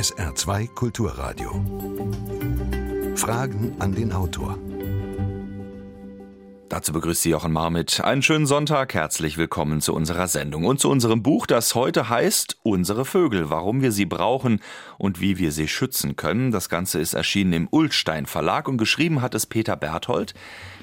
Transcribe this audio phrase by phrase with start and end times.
[0.00, 1.50] SR2 Kulturradio.
[3.16, 4.56] Fragen an den Autor.
[6.70, 8.00] Dazu begrüßt Sie Jochen Marmit.
[8.00, 12.59] Einen schönen Sonntag, herzlich willkommen zu unserer Sendung und zu unserem Buch, das heute heißt
[12.70, 14.60] Unsere Vögel, warum wir sie brauchen
[14.96, 16.52] und wie wir sie schützen können.
[16.52, 20.34] Das Ganze ist erschienen im Ulstein Verlag und geschrieben hat es Peter Berthold.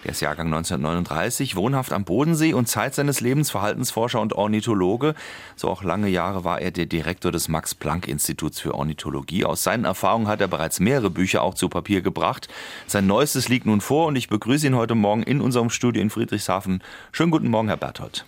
[0.04, 5.16] Der ist Jahrgang 1939, wohnhaft am Bodensee und Zeit seines Lebens Verhaltensforscher und Ornithologe.
[5.56, 9.46] So auch lange Jahre war er der Direktor des Max-Planck-Instituts für Ornithologie.
[9.46, 12.50] Aus seinen Erfahrungen hat er bereits mehrere Bücher auch zu Papier gebracht.
[12.86, 16.10] Sein neuestes liegt nun vor und ich begrüße ihn heute Morgen in unserem Studio in
[16.10, 16.83] Friedrichshafen.
[17.14, 18.25] Schönen guten Morgen, Herr Berthold.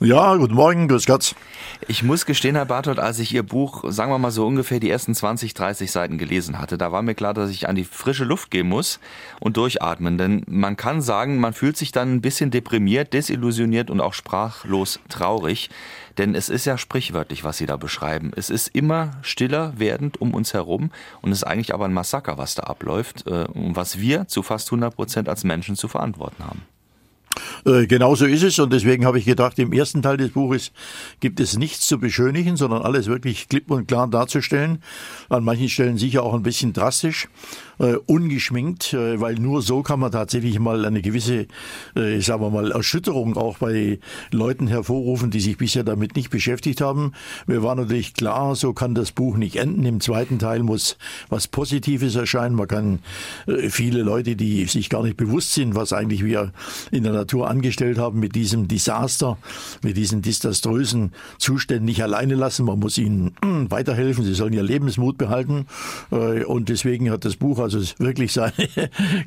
[0.00, 1.34] Ja, guten Morgen, grüß Gott.
[1.88, 4.88] Ich muss gestehen, Herr Barthold, als ich Ihr Buch, sagen wir mal so ungefähr die
[4.88, 8.22] ersten 20, 30 Seiten gelesen hatte, da war mir klar, dass ich an die frische
[8.22, 9.00] Luft gehen muss
[9.40, 10.16] und durchatmen.
[10.16, 15.00] Denn man kann sagen, man fühlt sich dann ein bisschen deprimiert, desillusioniert und auch sprachlos
[15.08, 15.68] traurig.
[16.16, 18.30] Denn es ist ja sprichwörtlich, was Sie da beschreiben.
[18.36, 22.38] Es ist immer stiller werdend um uns herum und es ist eigentlich aber ein Massaker,
[22.38, 26.44] was da abläuft äh, und was wir zu fast 100 Prozent als Menschen zu verantworten
[26.44, 26.77] haben.
[27.64, 30.72] Äh, genau so ist es und deswegen habe ich gedacht, im ersten Teil des Buches
[31.20, 34.82] gibt es nichts zu beschönigen, sondern alles wirklich klipp und klar darzustellen.
[35.28, 37.28] An manchen Stellen sicher auch ein bisschen drastisch,
[37.78, 41.46] äh, ungeschminkt, äh, weil nur so kann man tatsächlich mal eine gewisse,
[41.94, 43.98] äh, sagen wir mal, Erschütterung auch bei
[44.32, 47.12] Leuten hervorrufen, die sich bisher damit nicht beschäftigt haben.
[47.46, 49.84] Wir waren natürlich klar, so kann das Buch nicht enden.
[49.84, 50.96] Im zweiten Teil muss
[51.28, 52.56] was Positives erscheinen.
[52.56, 52.98] Man kann
[53.46, 56.52] äh, viele Leute, die sich gar nicht bewusst sind, was eigentlich wir
[56.90, 59.38] in der Natur angestellt haben, mit diesem Desaster,
[59.82, 62.66] mit diesen desaströsen Zuständen nicht alleine lassen.
[62.66, 63.32] Man muss ihnen
[63.68, 64.24] weiterhelfen.
[64.24, 65.66] Sie sollen ihr Lebensmut behalten.
[66.10, 68.52] Äh, und deswegen hat das Buch also wirklich seine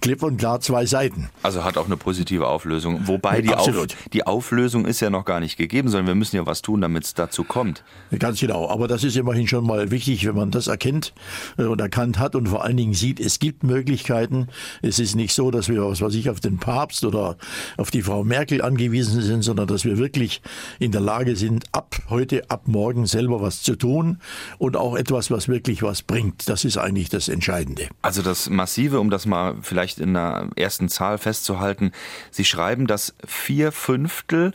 [0.01, 1.29] klipp und klar zwei Seiten.
[1.43, 3.07] Also hat auch eine positive Auflösung.
[3.07, 6.45] Wobei die, Auf, die Auflösung ist ja noch gar nicht gegeben, sondern wir müssen ja
[6.45, 7.83] was tun, damit es dazu kommt.
[8.17, 8.69] Ganz genau.
[8.69, 11.13] Aber das ist immerhin schon mal wichtig, wenn man das erkennt
[11.57, 14.47] äh, und erkannt hat und vor allen Dingen sieht, es gibt Möglichkeiten.
[14.81, 17.37] Es ist nicht so, dass wir, was weiß ich, auf den Papst oder
[17.77, 20.41] auf die Frau Merkel angewiesen sind, sondern dass wir wirklich
[20.79, 24.19] in der Lage sind, ab heute, ab morgen selber was zu tun
[24.57, 26.47] und auch etwas, was wirklich was bringt.
[26.49, 27.87] Das ist eigentlich das Entscheidende.
[28.01, 31.91] Also das Massive, um das mal vielleicht in der ersten Zahl festzuhalten.
[32.31, 34.53] Sie schreiben, dass vier Fünftel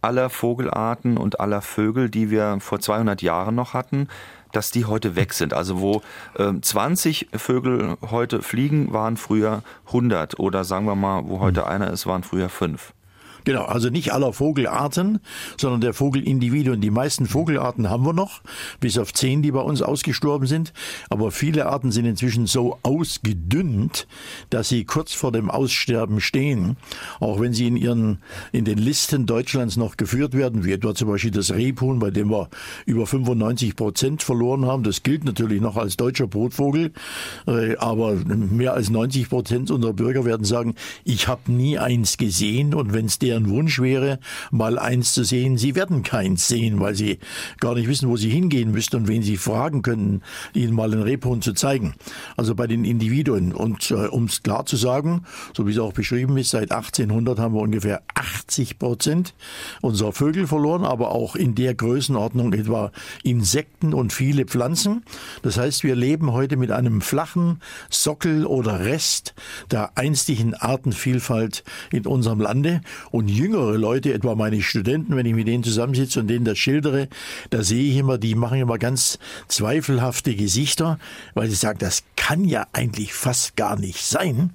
[0.00, 4.08] aller Vogelarten und aller Vögel, die wir vor 200 Jahren noch hatten,
[4.52, 5.52] dass die heute weg sind.
[5.52, 6.02] Also wo
[6.38, 11.90] äh, 20 Vögel heute fliegen, waren früher 100 oder sagen wir mal, wo heute einer
[11.90, 12.92] ist, waren früher fünf.
[13.48, 15.20] Genau, also nicht aller Vogelarten,
[15.58, 16.82] sondern der Vogelindividuen.
[16.82, 18.42] Die meisten Vogelarten haben wir noch,
[18.78, 20.74] bis auf zehn, die bei uns ausgestorben sind.
[21.08, 24.06] Aber viele Arten sind inzwischen so ausgedünnt,
[24.50, 26.76] dass sie kurz vor dem Aussterben stehen.
[27.20, 28.18] Auch wenn sie in ihren,
[28.52, 32.28] in den Listen Deutschlands noch geführt werden, wie etwa zum Beispiel das Rebhuhn, bei dem
[32.28, 32.50] wir
[32.84, 34.82] über 95 Prozent verloren haben.
[34.82, 36.92] Das gilt natürlich noch als deutscher Brutvogel.
[37.46, 42.74] Äh, aber mehr als 90 Prozent unserer Bürger werden sagen, ich habe nie eins gesehen
[42.74, 44.18] und wenn es deren Wunsch wäre,
[44.50, 45.58] mal eins zu sehen.
[45.58, 47.18] Sie werden keins sehen, weil sie
[47.60, 50.22] gar nicht wissen, wo sie hingehen müssten und wen sie fragen können,
[50.54, 51.94] ihnen mal ein Rebhuhn zu zeigen.
[52.36, 53.52] Also bei den Individuen.
[53.52, 55.24] Und äh, um es klar zu sagen,
[55.56, 59.34] so wie es auch beschrieben ist, seit 1800 haben wir ungefähr 80 Prozent
[59.80, 62.90] unserer Vögel verloren, aber auch in der Größenordnung etwa
[63.22, 65.04] Insekten und viele Pflanzen.
[65.42, 67.60] Das heißt, wir leben heute mit einem flachen
[67.90, 69.34] Sockel oder Rest
[69.70, 71.62] der einstigen Artenvielfalt
[71.92, 72.80] in unserem Lande.
[73.26, 77.08] Jüngere Leute, etwa meine Studenten, wenn ich mit denen zusammensitze und denen das schildere,
[77.50, 79.18] da sehe ich immer, die machen immer ganz
[79.48, 81.00] zweifelhafte Gesichter,
[81.34, 84.50] weil sie sagen, das kann ja eigentlich fast gar nicht sein.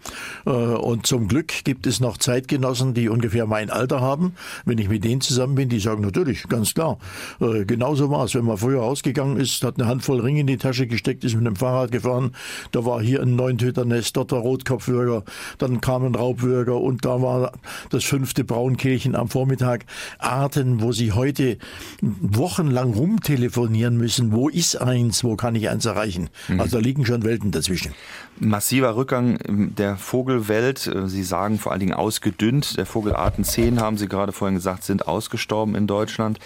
[0.46, 4.36] Äh, und zum Glück gibt es noch Zeitgenossen, die ungefähr mein Alter haben.
[4.64, 7.00] Wenn ich mit denen zusammen bin, die sagen natürlich, ganz klar.
[7.42, 8.36] Äh, genauso war es.
[8.36, 11.48] Wenn man früher rausgegangen ist, hat eine Handvoll Ringe in die Tasche gesteckt, ist mit
[11.48, 12.36] dem Fahrrad gefahren.
[12.72, 15.24] Da war hier ein Neuntöternest, dort der Rotkopfwürger,
[15.58, 17.54] dann kam ein Raubwürger und da war
[17.90, 19.86] das fünfte Braunkehlchen am Vormittag.
[20.20, 21.58] Arten, wo sie heute
[22.02, 24.32] wochenlang rumtelefonieren müssen.
[24.32, 25.24] Wo ist eins?
[25.24, 26.30] Wo kann ich eins erreichen?
[26.48, 26.60] Mhm.
[26.60, 27.94] Also da liegen schon Welten dazwischen.
[28.40, 29.38] Massiver Rückgang
[29.76, 30.92] der Vogelwelt.
[31.06, 32.78] Sie sagen vor allen Dingen ausgedünnt.
[32.78, 36.40] Der Vogelarten 10, haben Sie gerade vorhin gesagt, sind ausgestorben in Deutschland.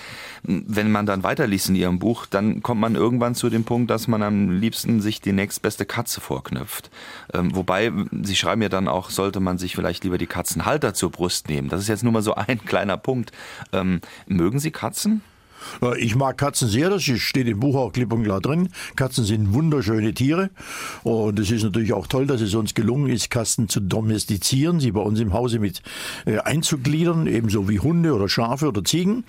[0.44, 4.08] Wenn man dann weiterliest in Ihrem Buch, dann kommt man irgendwann zu dem Punkt, dass
[4.08, 6.90] man am liebsten sich die nächstbeste Katze vorknüpft.
[7.34, 7.92] Ähm, wobei,
[8.24, 11.70] Sie schreiben ja dann auch, sollte man sich vielleicht lieber die Katzenhalter zur Brust nehmen.
[11.70, 13.32] Das ist jetzt nur mal so ein kleiner Punkt.
[13.72, 15.22] Ähm, mögen Sie Katzen?
[15.82, 18.70] Äh, ich mag Katzen sehr, das steht im Buch auch klipp und klar drin.
[18.96, 20.50] Katzen sind wunderschöne Tiere
[21.04, 24.92] und es ist natürlich auch toll, dass es uns gelungen ist, Katzen zu domestizieren, sie
[24.92, 25.82] bei uns im Hause mit
[26.26, 29.24] äh, einzugliedern, ebenso wie Hunde oder Schafe oder Ziegen,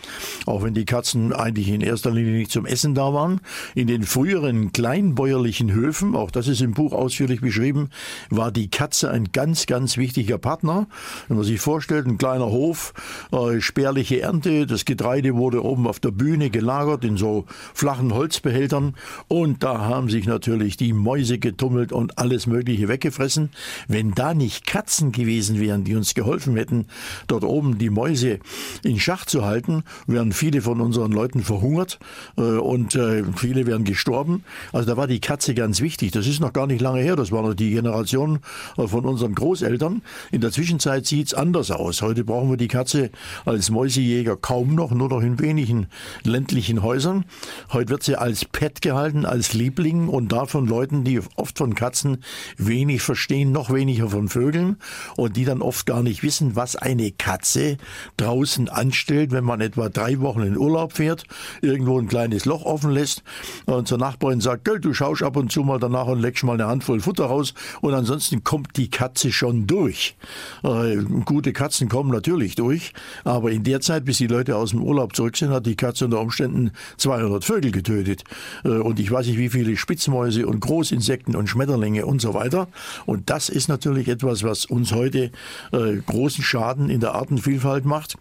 [0.46, 3.40] auch wenn die Katzen eigentlich in erster Linie nicht zum Essen da waren.
[3.74, 7.90] In den früheren kleinbäuerlichen Höfen, auch das ist im Buch ausführlich beschrieben,
[8.30, 10.86] war die Katze ein ganz, ganz wichtiger Partner.
[11.28, 12.94] Wenn man sich vorstellt, ein kleiner Hof,
[13.32, 18.94] äh, spärliche Ernte, das Getreide wurde oben auf der Bühne gelagert in so flachen Holzbehältern
[19.28, 23.50] und da haben sich natürlich die Mäuse getummelt und alles Mögliche weggefressen.
[23.88, 26.86] Wenn da nicht Katzen gewesen wären, die uns geholfen hätten,
[27.26, 28.40] dort oben die Mäuse
[28.82, 31.98] in Schach zu halten, wären viele von unseren Leuten verhungert
[32.36, 34.44] äh, und äh, viele wären gestorben.
[34.72, 36.12] Also da war die Katze ganz wichtig.
[36.12, 37.16] Das ist noch gar nicht lange her.
[37.16, 38.40] Das war noch die Generation
[38.76, 40.02] äh, von unseren Großeltern.
[40.30, 42.02] In der Zwischenzeit sieht's anders aus.
[42.02, 43.10] Heute brauchen wir die Katze
[43.44, 45.86] als Mäusejäger kaum noch, nur noch in wenigen
[46.24, 47.24] ländlichen Häusern.
[47.72, 52.24] Heute wird sie als Pet gehalten, als Liebling und davon Leuten, die oft von Katzen
[52.56, 54.76] wenig verstehen, noch weniger von Vögeln
[55.16, 57.76] und die dann oft gar nicht wissen, was eine Katze
[58.16, 61.24] draußen anstellt, wenn man etwa drei Wochen in Urlaub fährt,
[61.62, 63.22] irgendwo ein kleines Loch offen lässt
[63.66, 66.54] und zur Nachbarin sagt, Gell, du schaust ab und zu mal danach und leckst mal
[66.54, 70.16] eine Handvoll Futter raus und ansonsten kommt die Katze schon durch.
[70.62, 72.92] Äh, gute Katzen kommen natürlich durch,
[73.24, 75.97] aber in der Zeit, bis die Leute aus dem Urlaub zurück sind, hat die Katze
[76.02, 78.24] unter Umständen 200 Vögel getötet.
[78.64, 82.68] Äh, und ich weiß nicht, wie viele Spitzmäuse und Großinsekten und Schmetterlinge und so weiter.
[83.06, 85.30] Und das ist natürlich etwas, was uns heute
[85.72, 88.16] äh, großen Schaden in der Artenvielfalt macht.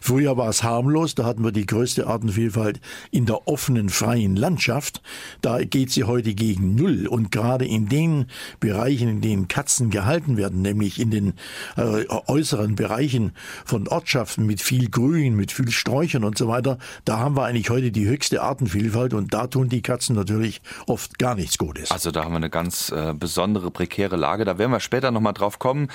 [0.00, 2.80] Früher war es harmlos, da hatten wir die größte Artenvielfalt
[3.10, 5.02] in der offenen, freien Landschaft.
[5.42, 7.06] Da geht sie heute gegen Null.
[7.06, 8.26] Und gerade in den
[8.58, 11.34] Bereichen, in denen Katzen gehalten werden, nämlich in den
[11.76, 13.32] äh, äußeren Bereichen
[13.64, 17.70] von Ortschaften mit viel Grün, mit viel Sträuchern und so weiter, da haben wir eigentlich
[17.70, 21.90] heute die höchste Artenvielfalt und da tun die Katzen natürlich oft gar nichts Gutes.
[21.90, 24.44] Also da haben wir eine ganz äh, besondere prekäre Lage.
[24.44, 25.88] Da werden wir später nochmal drauf kommen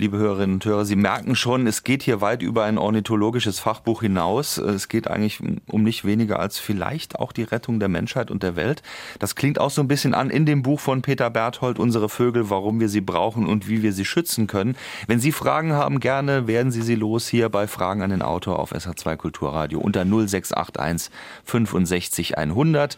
[0.00, 4.00] liebe Hörerinnen und Hörer, Sie merken schon, es geht hier weit über ein ornithologisches Fachbuch
[4.00, 4.56] hinaus.
[4.56, 8.56] Es geht eigentlich um nicht weniger als vielleicht auch die Rettung der Menschheit und der
[8.56, 8.82] Welt.
[9.18, 12.48] Das klingt auch so ein bisschen an in dem Buch von Peter Berthold, Unsere Vögel,
[12.48, 14.74] warum wir sie brauchen und wie wir sie schützen können.
[15.06, 18.58] Wenn Sie Fragen haben, gerne werden Sie sie los hier bei Fragen an den Autor
[18.58, 21.12] auf SH2 Kulturradio unter 0681
[21.44, 22.96] 65 100.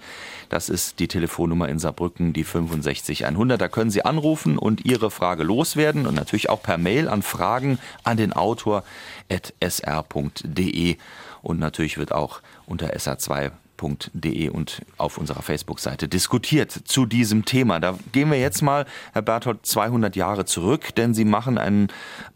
[0.50, 3.60] Das ist die Telefonnummer in Saarbrücken, die 65 100.
[3.60, 7.22] Da können Sie anrufen und Ihre Frage loswerden und natürlich auch per Mail Mail an
[7.22, 8.84] Fragen an den Autor
[9.30, 10.98] at sr.de
[11.40, 17.80] und natürlich wird auch unter sr2 www.ftf.de und auf unserer Facebook-Seite diskutiert zu diesem Thema.
[17.80, 21.88] Da gehen wir jetzt mal, Herr Berthold, 200 Jahre zurück, denn Sie machen einen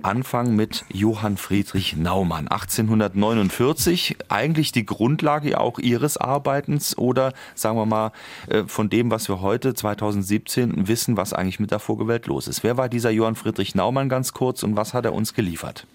[0.02, 2.48] Anfang mit Johann Friedrich Naumann.
[2.48, 8.12] 1849, eigentlich die Grundlage auch Ihres Arbeitens oder sagen wir mal
[8.48, 12.62] äh, von dem, was wir heute 2017 wissen, was eigentlich mit der Vogelwelt los ist.
[12.62, 15.86] Wer war dieser Johann Friedrich Naumann ganz kurz und was hat er uns geliefert?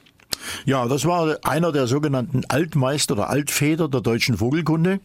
[0.66, 5.00] Ja, das war einer der sogenannten Altmeister oder Altväter der deutschen Vogelkunde.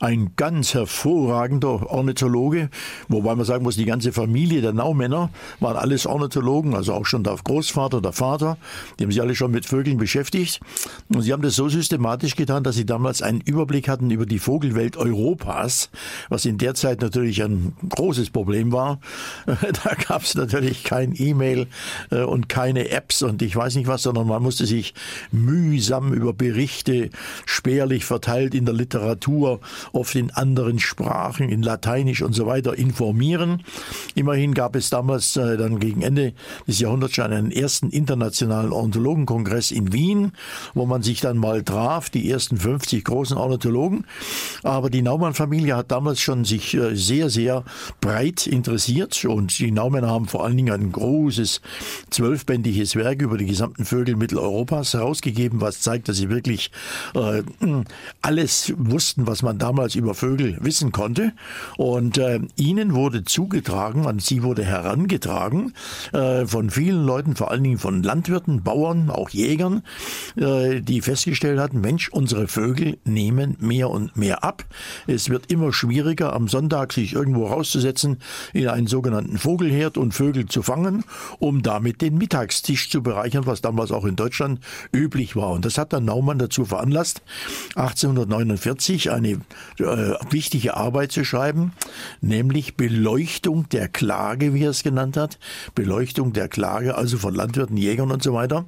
[0.00, 2.70] Ein ganz hervorragender Ornithologe,
[3.08, 7.24] wobei man sagen muss, die ganze Familie der Naumänner waren alles Ornithologen, also auch schon
[7.24, 8.56] der Großvater, der Vater.
[8.98, 10.60] Die haben sich alle schon mit Vögeln beschäftigt.
[11.08, 14.38] Und sie haben das so systematisch getan, dass sie damals einen Überblick hatten über die
[14.38, 15.90] Vogelwelt Europas,
[16.28, 19.00] was in der Zeit natürlich ein großes Problem war.
[19.84, 21.66] Da gab es natürlich kein E-Mail
[22.10, 24.94] äh, und keine Apps und ich weiß nicht was, sondern man musste sich sich
[25.30, 27.10] mühsam über Berichte,
[27.46, 29.60] spärlich verteilt in der Literatur,
[29.92, 33.62] oft in anderen Sprachen, in Lateinisch und so weiter informieren.
[34.14, 36.32] Immerhin gab es damals äh, dann gegen Ende
[36.66, 40.32] des Jahrhunderts schon einen ersten internationalen Ornithologenkongress in Wien,
[40.74, 44.06] wo man sich dann mal traf, die ersten 50 großen Ornithologen.
[44.62, 47.64] Aber die Naumann-Familie hat damals schon sich äh, sehr, sehr
[48.00, 51.60] breit interessiert und die Naumänner haben vor allen Dingen ein großes
[52.10, 56.70] zwölfbändiges Werk über die gesamten Vögel Mitteleuropas Europas herausgegeben, was zeigt, dass sie wirklich
[57.14, 57.42] äh,
[58.22, 61.32] alles wussten, was man damals über Vögel wissen konnte.
[61.76, 65.74] Und äh, ihnen wurde zugetragen, an sie wurde herangetragen
[66.12, 69.82] äh, von vielen Leuten, vor allen Dingen von Landwirten, Bauern, auch Jägern,
[70.36, 74.64] äh, die festgestellt hatten, Mensch, unsere Vögel nehmen mehr und mehr ab.
[75.06, 78.16] Es wird immer schwieriger, am Sonntag sich irgendwo rauszusetzen
[78.54, 81.04] in einen sogenannten Vogelherd und Vögel zu fangen,
[81.38, 84.60] um damit den Mittagstisch zu bereichern, was damals auch in Deutschland Deutschland
[84.92, 85.50] üblich war.
[85.50, 87.22] Und das hat dann Naumann dazu veranlasst,
[87.74, 89.40] 1849 eine
[89.78, 91.72] äh, wichtige Arbeit zu schreiben,
[92.20, 95.38] nämlich Beleuchtung der Klage, wie er es genannt hat,
[95.74, 98.66] Beleuchtung der Klage, also von Landwirten, Jägern und so weiter,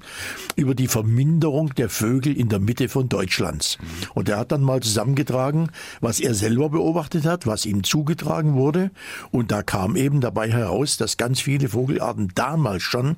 [0.56, 3.78] über die Verminderung der Vögel in der Mitte von Deutschlands.
[4.14, 8.90] Und er hat dann mal zusammengetragen, was er selber beobachtet hat, was ihm zugetragen wurde.
[9.30, 13.16] Und da kam eben dabei heraus, dass ganz viele Vogelarten damals schon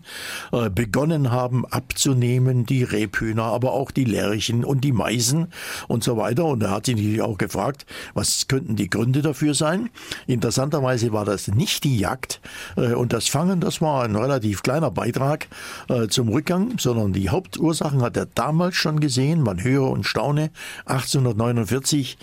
[0.53, 5.49] äh, begonnen haben abzunehmen, die Rebhühner, aber auch die Lerchen und die Meisen
[5.87, 6.45] und so weiter.
[6.45, 9.91] Und er hat sich natürlich auch gefragt, was könnten die Gründe dafür sein?
[10.27, 12.41] Interessanterweise war das nicht die Jagd
[12.77, 15.49] äh, und das Fangen, das war ein relativ kleiner Beitrag
[15.89, 19.43] äh, zum Rückgang, sondern die Hauptursachen hat er damals schon gesehen.
[19.43, 20.51] Man höre und staune.
[20.87, 22.19] 1849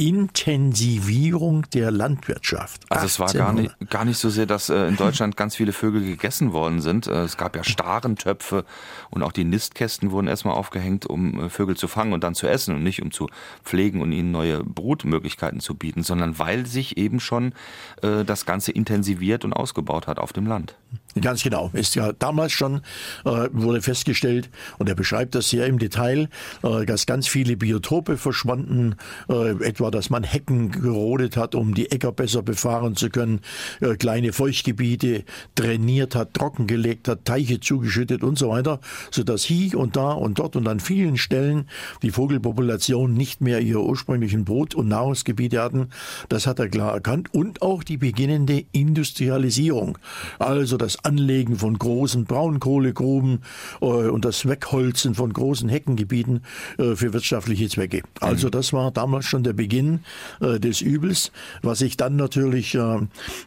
[0.00, 2.80] Intensivierung der Landwirtschaft.
[2.88, 5.74] Also es war gar nicht, gar nicht so sehr, dass äh, in Deutschland ganz viele
[5.74, 7.06] Vögel gegessen worden sind.
[7.06, 8.64] Äh, es gab ja Starentöpfe
[9.10, 12.46] und auch die Nistkästen wurden erstmal aufgehängt, um äh, Vögel zu fangen und dann zu
[12.46, 13.28] essen und nicht um zu
[13.62, 17.52] pflegen und ihnen neue Brutmöglichkeiten zu bieten, sondern weil sich eben schon
[18.00, 20.76] das Ganze intensiviert und ausgebaut hat auf dem Land.
[21.20, 21.70] Ganz genau.
[21.72, 22.82] Ist ja damals schon
[23.24, 24.48] äh, wurde festgestellt
[24.78, 26.28] und er beschreibt das sehr im Detail,
[26.62, 28.94] äh, dass ganz viele Biotope verschwanden,
[29.28, 33.40] äh, etwa dass man Hecken gerodet hat, um die Äcker besser befahren zu können,
[33.80, 35.24] äh, kleine Feuchtgebiete
[35.56, 40.38] trainiert hat, trockengelegt hat, Teiche zugeschüttet und so weiter, so dass hier und da und
[40.38, 41.68] dort und an vielen Stellen
[42.02, 45.88] die Vogelpopulation nicht mehr ihre ursprünglichen Brot- und Nahrungsgebiete hatten.
[46.28, 49.98] Das hat er klar erkannt und auch die beginnende Industrialisierung,
[50.38, 53.42] also das Anlegen von großen Braunkohlegruben
[53.80, 56.42] äh, und das Wegholzen von großen Heckengebieten
[56.78, 58.02] äh, für wirtschaftliche Zwecke.
[58.20, 58.52] Also mhm.
[58.52, 60.00] das war damals schon der Beginn
[60.40, 62.76] äh, des Übels, was sich dann natürlich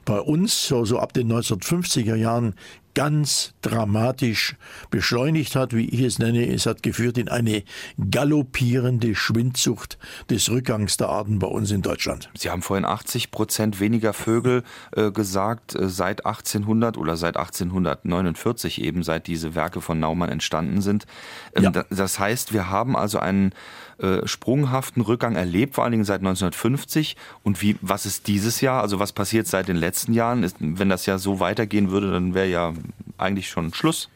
[0.06, 2.56] bei uns so, so ab den 1950er Jahren
[2.94, 4.56] ganz dramatisch
[4.90, 6.48] beschleunigt hat, wie ich es nenne.
[6.48, 7.64] Es hat geführt in eine
[8.12, 9.98] galoppierende Schwindsucht
[10.30, 12.30] des Rückgangs der Arten bei uns in Deutschland.
[12.38, 14.64] Sie haben vorhin 80 Prozent weniger Vögel
[14.96, 20.82] äh, gesagt äh, seit 1800 oder seit 1849 eben, seit diese Werke von Naumann entstanden
[20.82, 21.06] sind.
[21.56, 21.86] Ähm, ja.
[21.90, 23.54] Das heißt, wir haben also einen
[24.04, 27.16] äh, sprunghaften Rückgang erlebt, vor allen Dingen seit 1950.
[27.42, 28.82] Und wie, was ist dieses Jahr?
[28.82, 30.44] Also was passiert seit den letzten Jahren?
[30.44, 32.74] Ist, wenn das ja so weitergehen würde, dann wäre ja
[33.18, 34.10] eigentlich schon Schluss.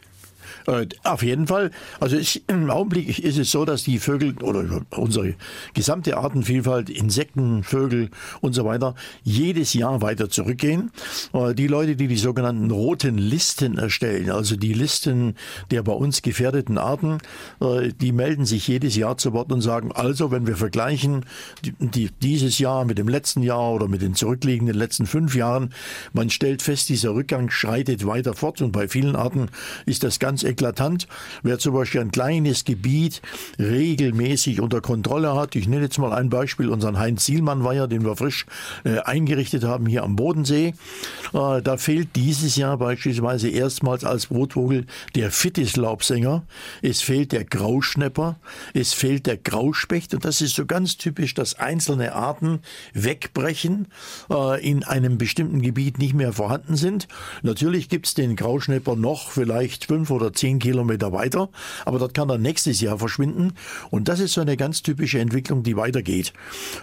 [0.67, 1.71] Äh, auf jeden Fall.
[1.99, 5.35] Also ich, im Augenblick ist es so, dass die Vögel oder unsere
[5.73, 8.09] gesamte Artenvielfalt, Insekten, Vögel
[8.41, 8.93] und so weiter,
[9.23, 10.91] jedes Jahr weiter zurückgehen.
[11.33, 15.35] Äh, die Leute, die die sogenannten roten Listen erstellen, also die Listen
[15.71, 17.19] der bei uns gefährdeten Arten,
[17.61, 21.25] äh, die melden sich jedes Jahr zu Wort und sagen, also wenn wir vergleichen
[21.63, 25.73] die, die, dieses Jahr mit dem letzten Jahr oder mit den zurückliegenden letzten fünf Jahren,
[26.11, 29.47] man stellt fest, dieser Rückgang schreitet weiter fort und bei vielen Arten
[29.85, 31.07] ist das ganz eklatant.
[31.43, 33.21] Wer zum Beispiel ein kleines Gebiet
[33.59, 38.15] regelmäßig unter Kontrolle hat, ich nenne jetzt mal ein Beispiel, unseren Heinz Sielmann-Weiher, den wir
[38.15, 38.45] frisch
[38.83, 40.73] äh, eingerichtet haben hier am Bodensee,
[41.33, 44.85] äh, da fehlt dieses Jahr beispielsweise erstmals als Brotvogel
[45.15, 46.43] der Fittislaubsänger,
[46.81, 48.37] es fehlt der Grauschnepper,
[48.73, 52.59] es fehlt der Grauspecht und das ist so ganz typisch, dass einzelne Arten
[52.93, 53.87] wegbrechen,
[54.31, 57.07] äh, in einem bestimmten Gebiet nicht mehr vorhanden sind.
[57.43, 61.49] Natürlich gibt es den Grauschnepper noch vielleicht fünf oder zehn Kilometer weiter,
[61.85, 63.53] aber dort kann er nächstes Jahr verschwinden.
[63.91, 66.33] Und das ist so eine ganz typische Entwicklung, die weitergeht.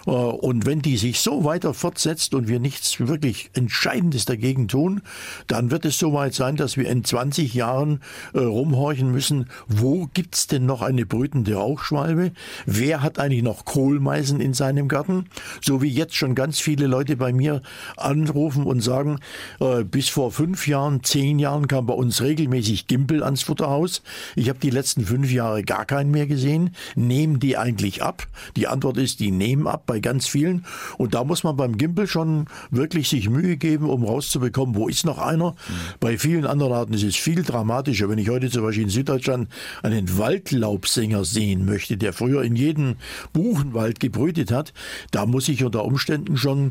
[0.07, 5.03] Äh, und wenn die sich so weiter fortsetzt und wir nichts wirklich Entscheidendes dagegen tun,
[5.47, 8.01] dann wird es soweit sein, dass wir in 20 Jahren
[8.35, 12.33] äh, rumhorchen müssen, wo gibt's denn noch eine brütende Rauchschwalbe?
[12.67, 15.27] Wer hat eigentlich noch Kohlmeisen in seinem Garten?
[15.61, 17.63] So wie jetzt schon ganz viele Leute bei mir
[17.97, 19.21] anrufen und sagen,
[19.61, 24.03] äh, bis vor fünf Jahren, zehn Jahren kam bei uns regelmäßig Gimpel ans Futterhaus.
[24.37, 26.75] Ich habe die letzten fünf Jahre gar keinen mehr gesehen.
[26.95, 28.27] Nehmen die eigentlich ab?
[28.57, 30.65] Die Antwort ist, die nehmen ab bei ganz vielen.
[30.99, 35.05] Und da muss man beim Gimpel schon wirklich sich Mühe geben, um rauszubekommen, wo ist
[35.05, 35.51] noch einer.
[35.51, 35.55] Mhm.
[36.01, 38.09] Bei vielen anderen Arten ist es viel dramatischer.
[38.09, 39.49] Wenn ich heute zum Beispiel in Süddeutschland
[39.83, 42.97] einen Waldlaubsänger sehen möchte, der früher in jedem
[43.33, 44.73] Buchenwald gebrütet hat,
[45.11, 46.71] da muss ich unter Umständen schon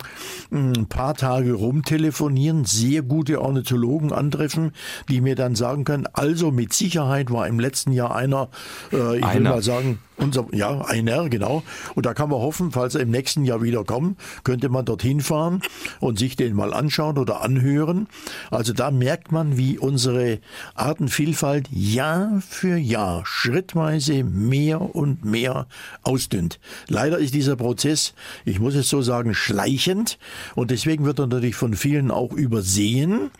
[0.50, 4.72] hm, ein paar Tage rumtelefonieren, sehr gute Ornithologen antreffen,
[5.10, 8.48] die mir dann sagen können, also mit mit Sicherheit war im letzten Jahr einer,
[8.94, 9.34] äh, ich einer.
[9.34, 11.64] will mal sagen, unser, ja, einer, genau.
[11.96, 15.22] Und da kann man hoffen, falls er im nächsten Jahr wieder kommt, könnte man dorthin
[15.22, 15.62] fahren
[16.00, 18.08] und sich den mal anschauen oder anhören.
[18.52, 20.40] Also da merkt man, wie unsere
[20.76, 25.68] Artenvielfalt Jahr für Jahr schrittweise mehr und mehr
[26.04, 26.60] ausdünnt.
[26.88, 28.14] Leider ist dieser Prozess,
[28.46, 30.18] ich muss es so sagen, schleichend
[30.56, 33.32] und deswegen wird er natürlich von vielen auch übersehen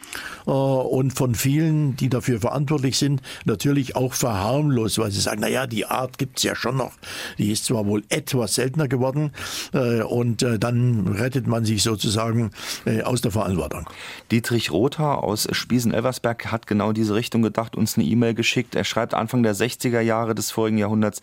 [0.48, 5.42] äh, und von vielen, die dafür verantwortlich sind, sind, natürlich auch verharmlost, weil sie sagen,
[5.42, 6.94] naja, die Art gibt's ja schon noch.
[7.38, 9.32] Die ist zwar wohl etwas seltener geworden
[9.74, 12.52] äh, und äh, dann rettet man sich sozusagen
[12.86, 13.90] äh, aus der Verantwortung.
[14.32, 18.76] Dietrich Rother aus Spiesen-Elversberg hat genau diese Richtung gedacht, uns eine E-Mail geschickt.
[18.76, 21.22] Er schreibt Anfang der 60er Jahre des vorigen Jahrhunderts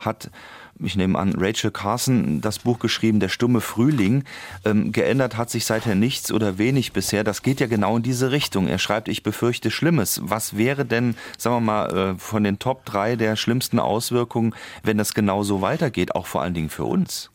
[0.00, 0.30] hat
[0.78, 4.24] ich nehme an, Rachel Carson das Buch geschrieben, Der stumme Frühling.
[4.64, 7.24] Ähm, geändert hat sich seither nichts oder wenig bisher.
[7.24, 8.68] Das geht ja genau in diese Richtung.
[8.68, 10.20] Er schreibt, ich befürchte Schlimmes.
[10.22, 14.98] Was wäre denn, sagen wir mal, äh, von den Top 3 der schlimmsten Auswirkungen, wenn
[14.98, 17.31] das genau so weitergeht, auch vor allen Dingen für uns?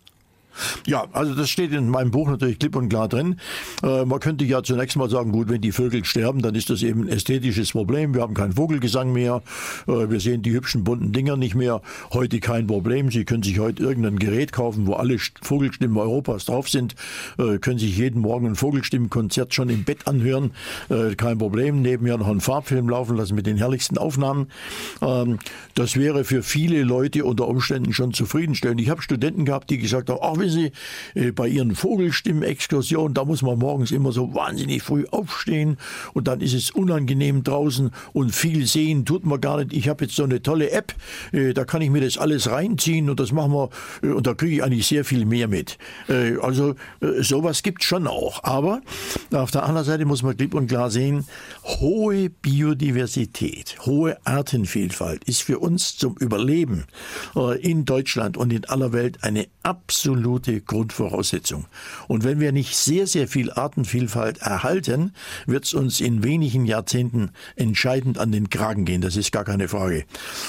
[0.86, 3.40] Ja, also das steht in meinem Buch natürlich klipp und klar drin.
[3.84, 6.84] Äh, man könnte ja zunächst mal sagen, gut, wenn die Vögel sterben, dann ist das
[6.84, 8.14] eben ein ästhetisches Problem.
[8.14, 9.42] Wir haben keinen Vogelgesang mehr.
[9.88, 11.82] Äh, wir sehen die hübschen bunten Dinger nicht mehr.
[12.12, 13.12] Heute kein Problem.
[13.12, 16.96] Sie können sich heute irgendein Gerät kaufen, wo alle Vogelstimmen Europas drauf sind.
[17.38, 20.52] Äh, können sich jeden Morgen ein Vogelstimmenkonzert schon im Bett anhören.
[20.90, 21.82] Äh, kein Problem.
[21.82, 24.48] Nebenher noch einen Farbfilm laufen lassen mit den herrlichsten Aufnahmen.
[25.02, 25.40] Ähm,
[25.76, 28.82] das wäre für viele Leute unter Umständen schon zufriedenstellend.
[28.82, 30.72] Ich habe Studenten gehabt, die gesagt haben, ach, wissen
[31.14, 35.78] Sie, äh, bei Ihren Vogelstimmen-Exkursionen, da muss man morgens immer so wahnsinnig früh aufstehen
[36.14, 39.74] und dann ist es unangenehm draußen und viel sehen tut man gar nicht.
[39.74, 40.94] Ich habe jetzt so eine tolle App,
[41.32, 43.70] äh, da kann ich mir das alles reinziehen und das machen wir
[44.04, 45.78] äh, und da kriege ich eigentlich sehr viel mehr mit.
[46.42, 46.76] Also
[47.20, 48.44] sowas gibt es schon auch.
[48.44, 48.82] Aber
[49.32, 51.26] auf der anderen Seite muss man klipp und klar sehen,
[51.64, 56.86] hohe Biodiversität, hohe Artenvielfalt ist für uns zum Überleben
[57.62, 61.66] in Deutschland und in aller Welt eine absolute absolute Grundvoraussetzung.
[62.08, 65.14] Und wenn wir nicht sehr, sehr viel Artenvielfalt erhalten,
[65.48, 69.02] wird es uns in wenigen Jahrzehnten entscheidend an den Kragen gehen.
[69.02, 70.06] Das ist gar keine Frage.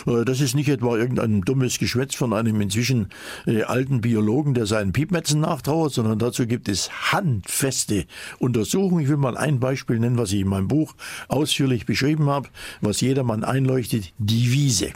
[0.07, 3.09] Äh, das ist nicht etwa irgendein dummes Geschwätz von einem inzwischen
[3.47, 8.05] äh, alten Biologen, der seinen Piepmetzen nachtrauert, sondern dazu gibt es handfeste
[8.39, 9.03] Untersuchungen.
[9.03, 10.95] Ich will mal ein Beispiel nennen, was ich in meinem Buch
[11.29, 12.49] ausführlich beschrieben habe,
[12.81, 14.93] was jedermann einleuchtet, die Wiese.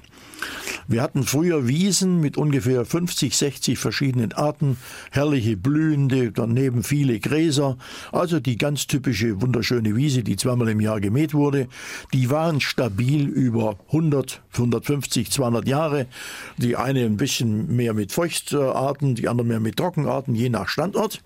[0.88, 4.76] Wir hatten früher Wiesen mit ungefähr 50, 60 verschiedenen Arten,
[5.10, 7.76] herrliche blühende, daneben viele Gräser,
[8.10, 11.68] also die ganz typische wunderschöne Wiese, die zweimal im Jahr gemäht wurde.
[12.12, 16.06] Die waren stabil über 100, 150, 200 Jahre.
[16.56, 21.22] Die eine ein bisschen mehr mit Feuchtarten, die andere mehr mit Trockenarten, je nach Standort.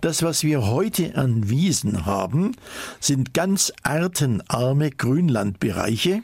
[0.00, 2.52] Das, was wir heute an Wiesen haben,
[3.00, 6.22] sind ganz artenarme Grünlandbereiche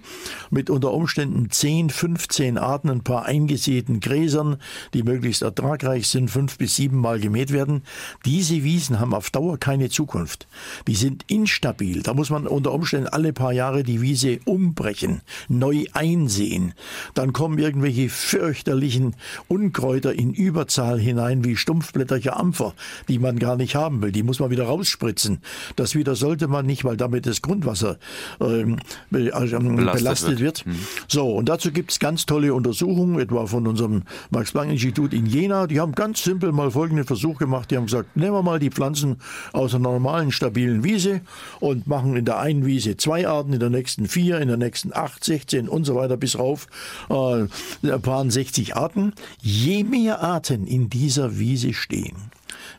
[0.50, 4.56] mit unter Umständen 10, 15 Arten Arten, ein paar eingesäten Gräsern,
[4.92, 7.82] die möglichst ertragreich sind, fünf bis sieben Mal gemäht werden.
[8.26, 10.46] Diese Wiesen haben auf Dauer keine Zukunft.
[10.86, 12.02] Die sind instabil.
[12.02, 16.74] Da muss man unter Umständen alle paar Jahre die Wiese umbrechen, neu einsehen.
[17.14, 19.14] Dann kommen irgendwelche fürchterlichen
[19.48, 22.74] Unkräuter in Überzahl hinein, wie stumpfblätterige Ampfer,
[23.08, 24.12] die man gar nicht haben will.
[24.12, 25.38] Die muss man wieder rausspritzen.
[25.76, 27.96] Das wieder sollte man nicht, weil damit das Grundwasser
[28.40, 28.76] ähm,
[29.12, 30.66] äh, belastet, belastet, wird.
[30.66, 30.76] wird.
[30.76, 30.86] Hm.
[31.08, 35.66] So, und dazu gibt es ganz tolle Untersuchungen Untersuchung, etwa von unserem Max-Planck-Institut in Jena.
[35.66, 37.70] Die haben ganz simpel mal folgenden Versuch gemacht.
[37.70, 39.16] Die haben gesagt, nehmen wir mal die Pflanzen
[39.52, 41.20] aus einer normalen, stabilen Wiese
[41.60, 44.92] und machen in der einen Wiese zwei Arten, in der nächsten vier, in der nächsten
[44.92, 46.66] acht, 16 und so weiter bis rauf,
[47.10, 47.46] äh,
[47.88, 49.12] ein paar 60 Arten.
[49.40, 52.16] Je mehr Arten in dieser Wiese stehen,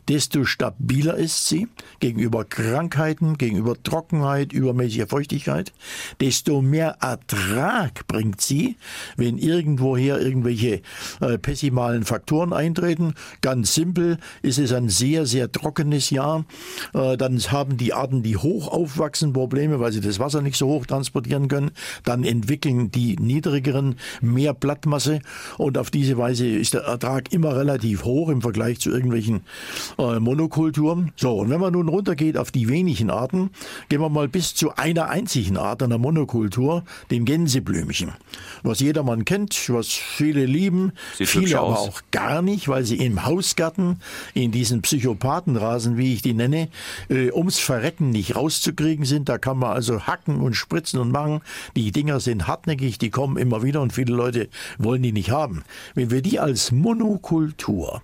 [0.08, 1.68] desto stabiler ist sie
[2.00, 5.72] gegenüber Krankheiten, gegenüber Trockenheit, übermäßiger Feuchtigkeit,
[6.20, 8.76] desto mehr Ertrag bringt sie,
[9.16, 10.82] wenn irgendwoher irgendwelche
[11.20, 13.14] äh, pessimalen Faktoren eintreten.
[13.40, 16.44] Ganz simpel ist es ein sehr, sehr trockenes Jahr.
[16.94, 20.68] Äh, dann haben die Arten, die hoch aufwachsen, Probleme, weil sie das Wasser nicht so
[20.68, 21.70] hoch transportieren können.
[22.04, 25.20] Dann entwickeln die niedrigeren mehr Blattmasse
[25.56, 29.42] und auf diese Weise ist der Ertrag immer relativ hoch im Vergleich zu irgendwelchen
[29.98, 31.12] äh, Monokulturen.
[31.16, 33.50] So, und wenn man nun runtergeht auf die wenigen Arten,
[33.88, 38.12] gehen wir mal bis zu einer einzigen Art einer Monokultur, den Gänseblümchen.
[38.62, 41.88] Was jedermann kennt, was viele lieben, Sieht viele aber aus.
[41.88, 44.00] auch gar nicht, weil sie im Hausgarten,
[44.34, 46.68] in diesen Psychopathenrasen, wie ich die nenne,
[47.08, 49.28] äh, ums Verrecken nicht rauszukriegen sind.
[49.28, 51.40] Da kann man also hacken und spritzen und machen.
[51.76, 55.62] Die Dinger sind hartnäckig, die kommen immer wieder und viele Leute wollen die nicht haben.
[55.94, 58.02] Wenn wir die als Monokultur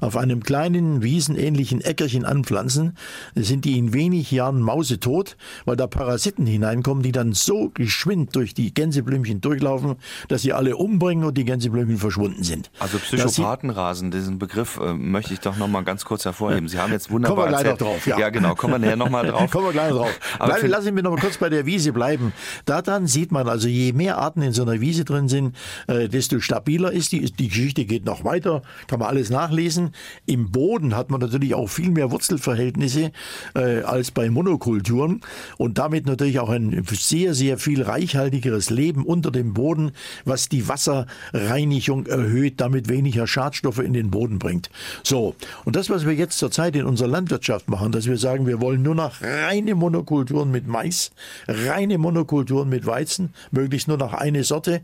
[0.00, 2.96] auf einem kleinen wiesenähnlichen Äckerchen anpflanzen,
[3.34, 8.54] sind die in wenig Jahren mausetot, weil da Parasiten hineinkommen, die dann so geschwind durch
[8.54, 9.96] die Gänseblümchen durchlaufen,
[10.28, 12.70] dass sie alle umbringen und die Gänseblümchen verschwunden sind.
[12.78, 16.68] Also Psychopathenrasen, diesen Begriff äh, möchte ich doch noch mal ganz kurz hervorheben.
[16.68, 17.80] Sie haben jetzt wunderbar kommen wir erzählt.
[17.80, 18.06] drauf.
[18.06, 18.18] Ja.
[18.18, 19.50] ja, genau, kommen wir nachher noch mal drauf.
[19.50, 20.18] kommen wir gleich drauf.
[20.38, 22.32] Aber Bleib, lassen wir noch mal kurz bei der Wiese bleiben.
[22.64, 26.08] Da dann sieht man also, je mehr Arten in so einer Wiese drin sind, äh,
[26.08, 27.26] desto stabiler ist die.
[27.26, 29.90] Die Geschichte geht noch weiter, kann man alles nachlesen nachlesen.
[30.26, 33.12] Im Boden hat man natürlich auch viel mehr Wurzelverhältnisse
[33.54, 35.20] äh, als bei Monokulturen
[35.56, 39.92] und damit natürlich auch ein sehr, sehr viel reichhaltigeres Leben unter dem Boden,
[40.24, 44.70] was die Wasserreinigung erhöht, damit weniger Schadstoffe in den Boden bringt.
[45.02, 48.60] So, und das, was wir jetzt zurzeit in unserer Landwirtschaft machen, dass wir sagen, wir
[48.60, 51.10] wollen nur noch reine Monokulturen mit Mais,
[51.48, 54.82] reine Monokulturen mit Weizen, möglichst nur noch eine Sorte,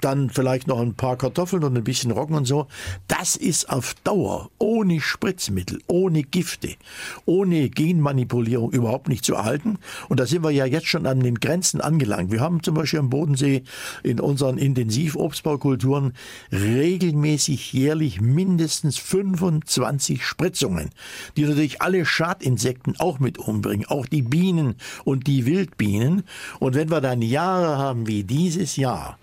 [0.00, 2.66] dann vielleicht noch ein paar Kartoffeln und ein bisschen Roggen und so.
[3.08, 6.74] Das ist auf Dauer ohne Spritzmittel, ohne Gifte,
[7.24, 9.78] ohne Genmanipulierung überhaupt nicht zu erhalten.
[10.08, 12.32] Und da sind wir ja jetzt schon an den Grenzen angelangt.
[12.32, 13.62] Wir haben zum Beispiel am Bodensee
[14.02, 16.12] in unseren Intensivobstbaukulturen
[16.52, 20.90] regelmäßig jährlich mindestens 25 Spritzungen,
[21.36, 26.24] die natürlich alle Schadinsekten auch mit umbringen, auch die Bienen und die Wildbienen.
[26.58, 29.18] Und wenn wir dann Jahre haben wie dieses Jahr,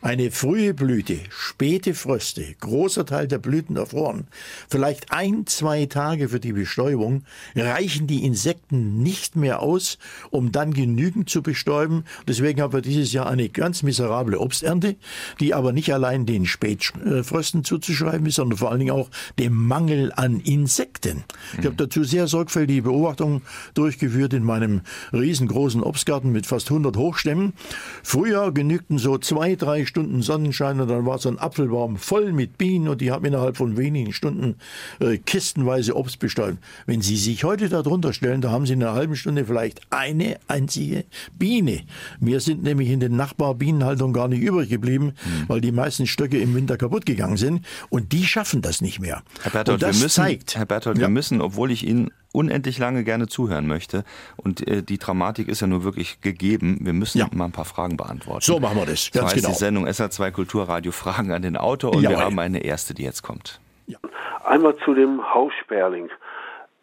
[0.00, 4.26] eine frühe Blüte, späte Fröste, großer Teil der Blüten erfroren,
[4.68, 9.98] vielleicht ein, zwei Tage für die Bestäubung, reichen die Insekten nicht mehr aus,
[10.30, 12.04] um dann genügend zu bestäuben.
[12.28, 14.96] Deswegen haben wir dieses Jahr eine ganz miserable Obsternte,
[15.40, 20.12] die aber nicht allein den Spätfrösten zuzuschreiben ist, sondern vor allen Dingen auch dem Mangel
[20.14, 21.24] an Insekten.
[21.58, 23.42] Ich habe dazu sehr sorgfältige Beobachtungen
[23.74, 24.82] durchgeführt in meinem
[25.12, 27.54] riesengroßen Obstgarten mit fast 100 Hochstämmen.
[28.02, 32.58] Früher genügten so zwei, drei Stunden Sonnenschein und dann war so ein Apfelbaum voll mit
[32.58, 34.56] Bienen und die haben innerhalb von wenigen Stunden
[35.00, 36.58] äh, kistenweise Obst bestäubt.
[36.84, 40.36] Wenn Sie sich heute darunter stellen, da haben Sie in einer halben Stunde vielleicht eine
[40.48, 41.06] einzige
[41.38, 41.80] Biene.
[42.20, 45.44] Mir sind nämlich in den Nachbarbienenhaltungen gar nicht übrig geblieben, mhm.
[45.48, 49.22] weil die meisten Stöcke im Winter kaputt gegangen sind und die schaffen das nicht mehr.
[49.40, 51.04] Herr Berthold, wir müssen, zeigt, Herr Berthold, ja.
[51.04, 54.04] wir müssen, obwohl ich Ihnen unendlich lange gerne zuhören möchte.
[54.36, 56.78] Und äh, die Dramatik ist ja nur wirklich gegeben.
[56.82, 57.26] Wir müssen ja.
[57.34, 58.42] mal ein paar Fragen beantworten.
[58.42, 59.10] So machen wir das.
[59.10, 59.48] Ganz so genau.
[59.48, 62.18] die Sendung SR2 Kulturradio Fragen an den Autor und Jawohl.
[62.18, 63.60] wir haben eine erste, die jetzt kommt.
[63.86, 63.98] Ja.
[64.44, 66.10] Einmal zu dem Haussperling.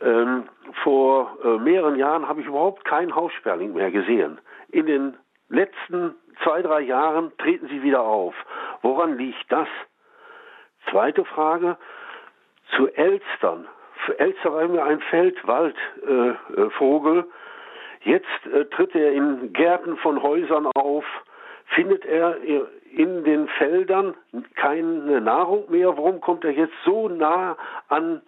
[0.01, 0.43] Ähm,
[0.83, 4.39] vor äh, mehreren Jahren habe ich überhaupt keinen Haussperling mehr gesehen.
[4.69, 5.13] In den
[5.49, 8.33] letzten zwei, drei Jahren treten sie wieder auf.
[8.81, 9.67] Woran liegt das?
[10.89, 11.77] Zweite Frage
[12.75, 13.67] zu Elstern.
[14.17, 17.19] Elster immer ein Feldwaldvogel.
[17.19, 17.23] Äh,
[18.05, 21.05] Jetzt äh, tritt er in Gärten von Häusern auf.
[21.67, 22.37] Findet er
[22.91, 24.13] in den Feldern
[24.55, 25.97] keine Nahrung mehr?
[25.97, 28.21] Warum kommt er jetzt so nah an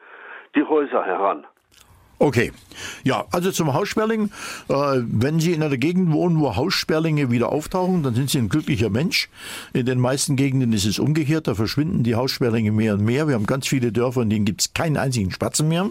[0.56, 1.46] die Häuser heran?
[2.18, 2.52] Okay,
[3.04, 4.30] ja, also zum Haussperling.
[4.70, 8.50] Äh, wenn Sie in einer Gegend wohnen, wo Haussperlinge wieder auftauchen, dann sind Sie ein
[8.50, 9.30] glücklicher Mensch.
[9.74, 13.28] In den meisten Gegenden ist es umgekehrt, da verschwinden die Haussperlinge mehr und mehr.
[13.28, 15.90] Wir haben ganz viele Dörfer, in denen gibt es keinen einzigen Spatzen mehr.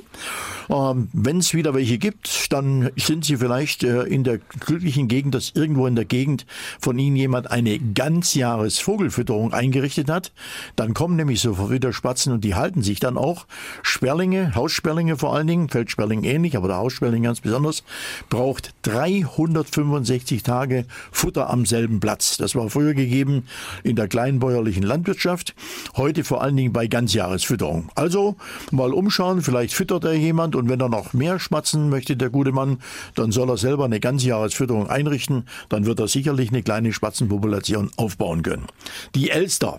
[0.71, 5.35] Ähm, wenn es wieder welche gibt, dann sind Sie vielleicht äh, in der glücklichen Gegend,
[5.35, 6.47] dass irgendwo in der Gegend
[6.81, 10.33] von Ihnen jemand eine Ganzjahresvogelfütterung eingerichtet hat.
[10.77, 13.47] Dann kommen nämlich sofort wieder Spatzen und die halten sich dann auch.
[13.83, 17.83] Sperlinge, Haussperlinge vor allen Dingen, Feldsperlinge, Schmetterling ähnlich, aber der Hausschmetterling ganz besonders,
[18.31, 22.37] braucht 365 Tage Futter am selben Platz.
[22.37, 23.47] Das war früher gegeben
[23.83, 25.55] in der kleinbäuerlichen Landwirtschaft,
[25.97, 27.91] heute vor allen Dingen bei Ganzjahresfütterung.
[27.95, 28.37] Also
[28.71, 32.53] mal umschauen, vielleicht füttert er jemand und wenn er noch mehr schmatzen möchte, der gute
[32.53, 32.79] Mann,
[33.15, 38.43] dann soll er selber eine Ganzjahresfütterung einrichten, dann wird er sicherlich eine kleine Spatzenpopulation aufbauen
[38.43, 38.67] können.
[39.15, 39.79] Die Elster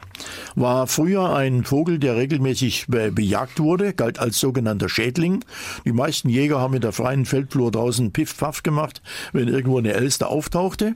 [0.56, 5.44] war früher ein Vogel, der regelmäßig bejagt wurde, galt als sogenannter Schädling.
[5.86, 9.94] Die meisten meisten Jäger haben in der freien Feldflur draußen Piff-Paff gemacht, wenn irgendwo eine
[9.94, 10.96] Elster auftauchte.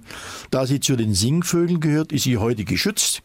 [0.51, 3.21] Da sie zu den Singvögeln gehört, ist sie heute geschützt,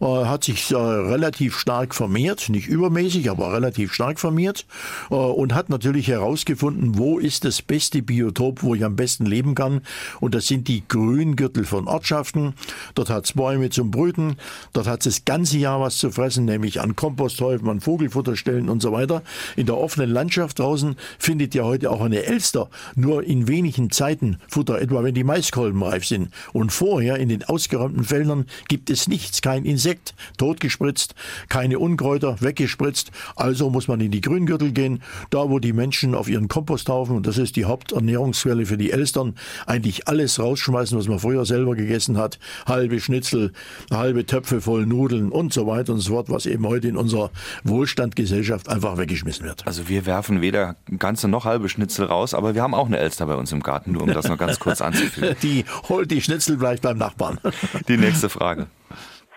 [0.00, 4.66] äh, hat sich äh, relativ stark vermehrt, nicht übermäßig, aber relativ stark vermehrt
[5.10, 9.54] äh, und hat natürlich herausgefunden, wo ist das beste Biotop, wo ich am besten leben
[9.54, 9.82] kann.
[10.20, 12.54] Und das sind die Grüngürtel von Ortschaften.
[12.94, 14.36] Dort hat es Bäume zum Brüten,
[14.72, 18.80] dort hat es das ganze Jahr was zu fressen, nämlich an Komposthäufen, an Vogelfutterstellen und
[18.80, 19.22] so weiter.
[19.56, 23.90] In der offenen Landschaft draußen findet findet ja heute auch eine Elster nur in wenigen
[23.90, 26.30] Zeiten Futter, etwa wenn die Maiskolben reif sind.
[26.52, 31.14] Und vorher in den ausgeräumten Feldern gibt es nichts, kein Insekt, totgespritzt,
[31.48, 33.12] keine Unkräuter, weggespritzt.
[33.34, 37.26] Also muss man in die Grüngürtel gehen, da wo die Menschen auf ihren Komposthaufen, und
[37.26, 39.34] das ist die Haupternährungsquelle für die Elstern,
[39.66, 42.38] eigentlich alles rausschmeißen, was man früher selber gegessen hat.
[42.66, 43.52] Halbe Schnitzel,
[43.90, 47.30] halbe Töpfe voll Nudeln und so weiter und so fort, was eben heute in unserer
[47.64, 49.66] Wohlstandgesellschaft einfach weggeschmissen wird.
[49.66, 52.98] Also wir werfen weder ganze noch noch halbe Schnitzel raus, aber wir haben auch eine
[52.98, 55.36] Elster bei uns im Garten, nur um das noch ganz kurz anzufügen.
[55.42, 57.38] Die holt die Schnitzel gleich beim Nachbarn.
[57.88, 58.66] Die nächste Frage.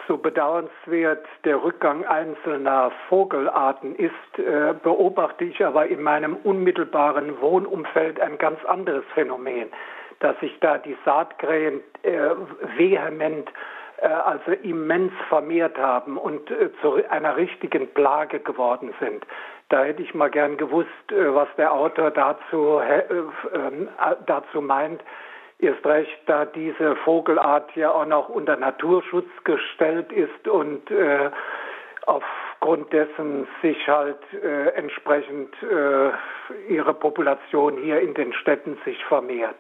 [0.08, 8.20] So bedauernswert der Rückgang einzelner Vogelarten ist, äh, beobachte ich aber in meinem unmittelbaren Wohnumfeld
[8.20, 9.68] ein ganz anderes Phänomen,
[10.20, 12.32] dass sich da die Saatkrähen äh,
[12.78, 13.48] vehement
[13.98, 16.42] äh, also immens vermehrt haben und
[16.82, 19.24] zu einer richtigen Plage geworden sind.
[19.72, 22.82] Da hätte ich mal gern gewusst, äh, was der Autor dazu,
[23.54, 23.88] ähm,
[24.26, 25.02] dazu meint.
[25.60, 31.30] Erst recht, da diese Vogelart ja auch noch unter Naturschutz gestellt ist und äh,
[32.06, 36.12] aufgrund dessen sich halt äh, entsprechend äh,
[36.68, 39.56] ihre Population hier in den Städten sich vermehrt.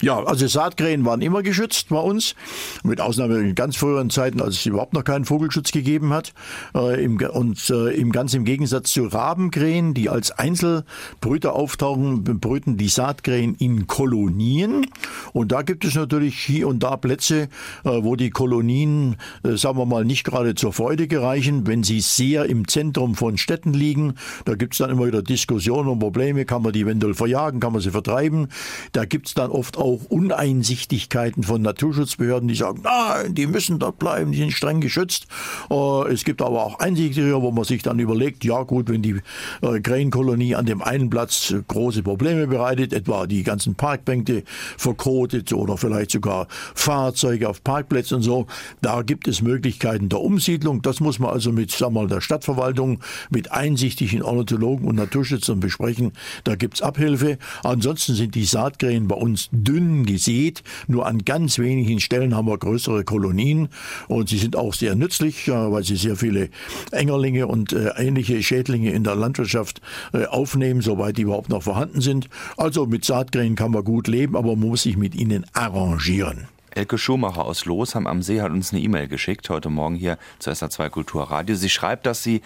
[0.00, 2.36] Ja, also Saatkrähen waren immer geschützt bei uns,
[2.84, 6.32] mit Ausnahme in ganz früheren Zeiten, als es überhaupt noch keinen Vogelschutz gegeben hat.
[6.72, 12.88] Äh, und äh, im ganz im Gegensatz zu Rabenkrähen, die als Einzelbrüter auftauchen, brüten die
[12.88, 14.86] Saatkrähen in Kolonien.
[15.32, 17.48] Und da gibt es natürlich hier und da Plätze,
[17.84, 22.46] äh, wo die Kolonien, sagen wir mal, nicht gerade zur Freude gereichen, wenn sie sehr
[22.46, 24.14] im Zentrum von Städten liegen.
[24.44, 26.44] Da gibt es dann immer wieder Diskussionen und Probleme.
[26.44, 27.58] Kann man die eventuell verjagen?
[27.58, 28.46] Kann man sie vertreiben?
[28.92, 33.98] Da gibt es dann oft auch Uneinsichtigkeiten von Naturschutzbehörden, die sagen, nein, die müssen dort
[33.98, 35.26] bleiben, die sind streng geschützt.
[35.70, 39.20] Äh, es gibt aber auch Einsichtige, wo man sich dann überlegt, ja gut, wenn die
[39.62, 44.42] äh, Krähenkolonie an dem einen Platz große Probleme bereitet, etwa die ganzen Parkbänke
[44.76, 48.46] verkotet oder vielleicht sogar Fahrzeuge auf Parkplätzen und so,
[48.82, 50.82] da gibt es Möglichkeiten der Umsiedlung.
[50.82, 55.60] Das muss man also mit sagen wir mal, der Stadtverwaltung, mit einsichtigen Ornithologen und Naturschützern
[55.60, 56.12] besprechen.
[56.44, 57.38] Da gibt es Abhilfe.
[57.62, 60.62] Ansonsten sind die Saatkrähen bei uns uns dünn gesät.
[60.86, 63.68] Nur an ganz wenigen Stellen haben wir größere Kolonien
[64.08, 66.50] und sie sind auch sehr nützlich, weil sie sehr viele
[66.90, 69.80] Engerlinge und äh, ähnliche Schädlinge in der Landwirtschaft
[70.12, 72.28] äh, aufnehmen, soweit die überhaupt noch vorhanden sind.
[72.56, 76.48] Also mit Saatkrähen kann man gut leben, aber man muss sich mit ihnen arrangieren.
[76.70, 80.50] Elke Schumacher aus Losheim am See hat uns eine E-Mail geschickt, heute Morgen hier zu
[80.50, 81.56] SA2 Kulturradio.
[81.56, 82.42] Sie schreibt, dass sie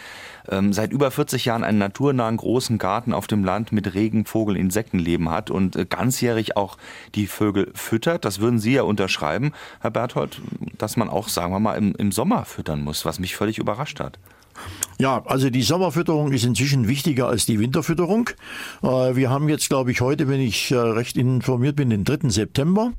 [0.48, 4.56] ähm, seit über 40 Jahren einen naturnahen großen Garten auf dem Land mit Regen, Vogel,
[4.56, 6.78] Insektenleben hat und äh, ganzjährig auch
[7.14, 8.24] die Vögel füttert.
[8.24, 10.40] Das würden Sie ja unterschreiben, Herr Berthold,
[10.78, 14.00] dass man auch, sagen wir mal, im, im Sommer füttern muss, was mich völlig überrascht
[14.00, 14.18] hat.
[14.98, 18.30] Ja, also die Sommerfütterung ist inzwischen wichtiger als die Winterfütterung.
[18.82, 22.28] Äh, wir haben jetzt, glaube ich, heute, wenn ich äh, recht informiert bin, den 3.
[22.28, 22.92] September.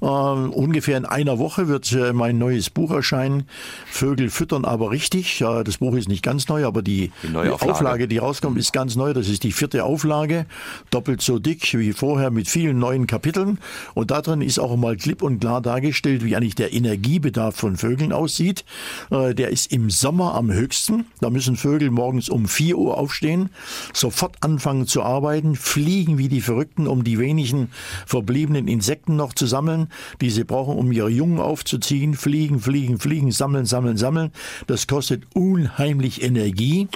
[0.00, 3.44] Äh, ungefähr in einer Woche wird mein neues Buch erscheinen.
[3.86, 5.38] Vögel füttern aber richtig.
[5.38, 7.72] Das Buch ist nicht ganz neu, aber die, die Auflage.
[7.72, 9.12] Auflage, die rauskommt, ist ganz neu.
[9.12, 10.46] Das ist die vierte Auflage.
[10.90, 13.58] Doppelt so dick wie vorher mit vielen neuen Kapiteln.
[13.94, 18.12] Und darin ist auch mal klipp und klar dargestellt, wie eigentlich der Energiebedarf von Vögeln
[18.12, 18.64] aussieht.
[19.10, 21.06] Der ist im Sommer am höchsten.
[21.20, 23.50] Da müssen Vögel morgens um 4 Uhr aufstehen,
[23.92, 27.70] sofort anfangen zu arbeiten, fliegen wie die Verrückten, um die wenigen
[28.06, 29.87] verbliebenen Insekten noch zu sammeln,
[30.20, 32.14] die sie brauchen, um ihre Jungen aufzuziehen.
[32.14, 34.32] Fliegen, fliegen, fliegen, sammeln, sammeln, sammeln.
[34.66, 36.88] Das kostet unheimlich Energie.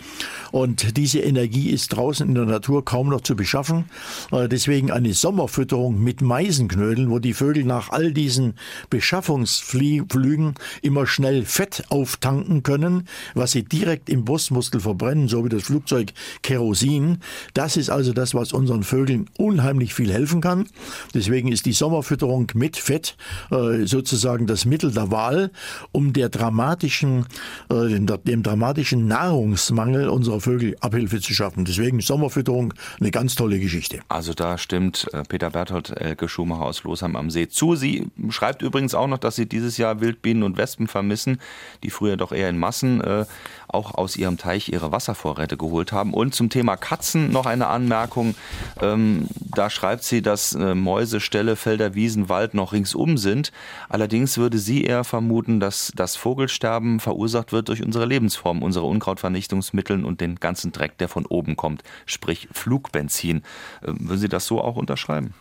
[0.51, 3.87] Und diese Energie ist draußen in der Natur kaum noch zu beschaffen.
[4.31, 8.55] Äh, deswegen eine Sommerfütterung mit Meisenknödeln, wo die Vögel nach all diesen
[8.91, 15.63] Beschaffungsflügen immer schnell Fett auftanken können, was sie direkt im Brustmuskel verbrennen, so wie das
[15.63, 17.19] Flugzeug Kerosin.
[17.55, 20.67] Das ist also das, was unseren Vögeln unheimlich viel helfen kann.
[21.15, 23.17] Deswegen ist die Sommerfütterung mit Fett
[23.51, 25.51] äh, sozusagen das Mittel der Wahl,
[25.93, 27.27] um der dramatischen,
[27.71, 31.65] äh, dem, dramatischen Nahrungsmangel unserer Vögel Abhilfe zu schaffen.
[31.65, 34.01] Deswegen Sommerfütterung eine ganz tolle Geschichte.
[34.09, 37.77] Also da stimmt äh, Peter Berthold, Elke Schumacher aus Losheim am See zu.
[37.77, 41.39] Sie schreibt übrigens auch noch, dass sie dieses Jahr Wildbienen und Wespen vermissen,
[41.83, 43.25] die früher doch eher in Massen äh,
[43.69, 46.13] auch aus ihrem Teich ihre Wasservorräte geholt haben.
[46.15, 48.35] Und zum Thema Katzen noch eine Anmerkung.
[48.81, 53.53] Ähm, da schreibt sie, dass äh, Mäuse, Ställe, Felder, Wiesen, Wald noch ringsum sind.
[53.89, 60.05] Allerdings würde sie eher vermuten, dass das Vogelsterben verursacht wird durch unsere Lebensform, unsere Unkrautvernichtungsmittel
[60.05, 63.43] und den ganzen Dreck, der von oben kommt, sprich Flugbenzin.
[63.87, 65.35] Ähm, würden Sie das so auch unterschreiben?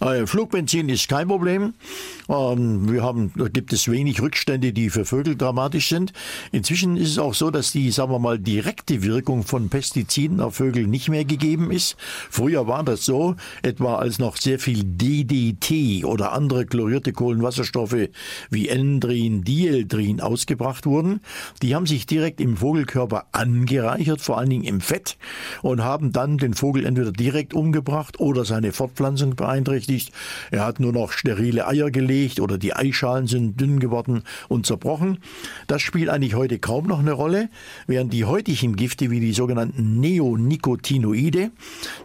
[0.00, 1.74] Äh, Flugbenzin ist kein Problem.
[2.28, 6.12] Ähm, wir haben, da gibt es wenig Rückstände, die für Vögel dramatisch sind.
[6.52, 10.56] Inzwischen ist es auch so, dass die, sagen wir mal, direkte Wirkung von Pestiziden auf
[10.56, 11.96] Vögel nicht mehr gegeben ist.
[12.30, 18.08] Früher war das so, etwa als noch sehr viel DDT oder andere chlorierte Kohlenwasserstoffe
[18.50, 21.20] wie Endrin, Dieldrin ausgebracht wurden.
[21.60, 25.18] Die haben sich direkt im Vogelkörper angereichert, vor allen Dingen im Fett,
[25.62, 30.12] und haben dann den Vogel entweder direkt umgebracht oder seine Fortpflanzung beeinträchtigt.
[30.52, 35.18] Er hat nur noch sterile Eier gelegt oder die Eischalen sind dünn geworden und zerbrochen.
[35.66, 37.48] Das spielt eigentlich heute kaum noch eine Rolle,
[37.88, 41.50] während die heutigen Gifte wie die sogenannten Neonicotinoide,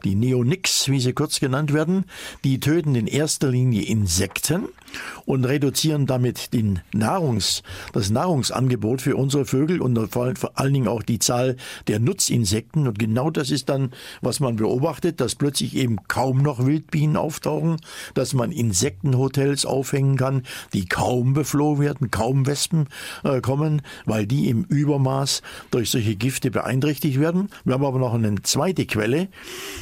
[0.04, 2.06] die Neonics, wie sie kurz genannt werden.
[2.44, 4.83] Die töten in erster Linie Insekten them
[5.26, 11.04] und reduzieren damit den Nahrungs, das Nahrungsangebot für unsere Vögel und vor allen Dingen auch
[11.04, 11.56] die Zahl
[11.88, 12.88] der Nutzinsekten.
[12.88, 17.78] Und genau das ist dann, was man beobachtet, dass plötzlich eben kaum noch Wildbienen auftauchen,
[18.14, 22.88] dass man Insektenhotels aufhängen kann, die kaum beflohen werden, kaum Wespen
[23.24, 27.50] äh, kommen, weil die im Übermaß durch solche Gifte beeinträchtigt werden.
[27.64, 29.30] Wir haben aber noch eine zweite Quelle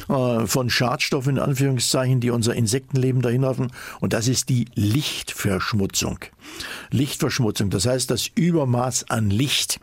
[0.08, 3.70] äh, von Schadstoffen in Anführungszeichen, die unser Insektenleben dahin laufen,
[4.00, 4.66] und das ist die
[5.02, 6.20] Lichtverschmutzung.
[6.90, 9.80] Lichtverschmutzung, das heißt das Übermaß an Licht.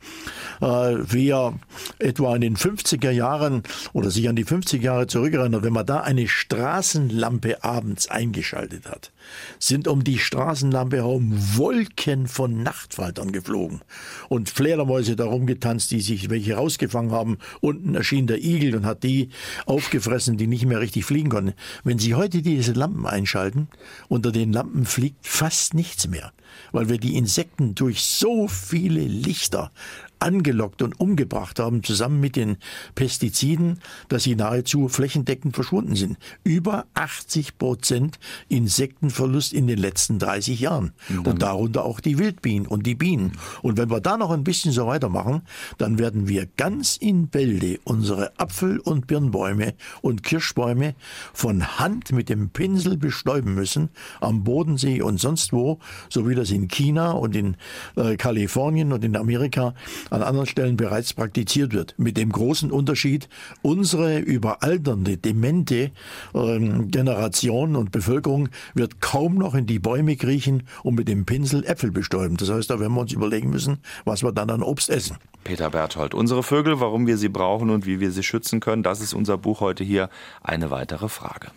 [0.62, 1.54] Äh, wer
[2.00, 6.02] etwa in den 50er Jahren oder sich an die 50er Jahre zurückerinnert, wenn man da
[6.02, 9.12] eine Straßenlampe abends eingeschaltet hat,
[9.60, 13.82] sind um die Straßenlampe herum Wolken von Nachtfaltern geflogen
[14.28, 17.38] und Fledermäuse darum getanzt, die sich welche rausgefangen haben.
[17.62, 19.30] Unten erschien der Igel und hat die
[19.65, 21.54] aufgefressen, die nicht mehr richtig fliegen konnten.
[21.84, 23.67] Wenn Sie heute diese Lampen einschalten,
[24.08, 26.32] unter den Lampen fliegt fast nichts mehr,
[26.71, 29.71] weil wir die Insekten durch so viele Lichter
[30.19, 32.58] angelockt und umgebracht haben, zusammen mit den
[32.95, 33.79] Pestiziden,
[34.10, 36.17] dass sie nahezu flächendeckend verschwunden sind.
[36.43, 40.93] Über 80 Prozent Insektenverlust in den letzten 30 Jahren.
[41.29, 43.34] Und darunter auch die Wildbienen und die Bienen.
[43.62, 45.41] Und wenn wir da noch ein bisschen so weitermachen,
[45.77, 50.95] dann werden wir ganz in Bälde unsere Apfel- und Birnbäume und Kirschbäume
[51.34, 53.89] von Hand mit dem Pinsel bestäuben müssen,
[54.21, 55.79] am Bodensee und sonst wo,
[56.10, 57.55] so wie das in China und in
[57.95, 59.73] äh, Kalifornien und in Amerika
[60.10, 61.95] an anderen Stellen bereits praktiziert wird.
[61.98, 63.30] Mit dem großen Unterschied,
[63.62, 65.91] unsere überalternde, demente
[66.34, 71.65] ähm, Generation und Bevölkerung wird kaum noch in die Bäume kriechen und mit dem Pinsel
[71.65, 72.38] Äpfel bestäuben.
[72.38, 75.17] Das heißt, da werden wir uns überlegen müssen, was wir dann an Obst essen.
[75.43, 79.02] Peter Berthold, unsere Vögel, warum wir sie brauchen und wie wir sie schützen können, das
[79.02, 80.10] ist unser Buch heute hier.
[80.43, 81.48] Eine weitere Frage.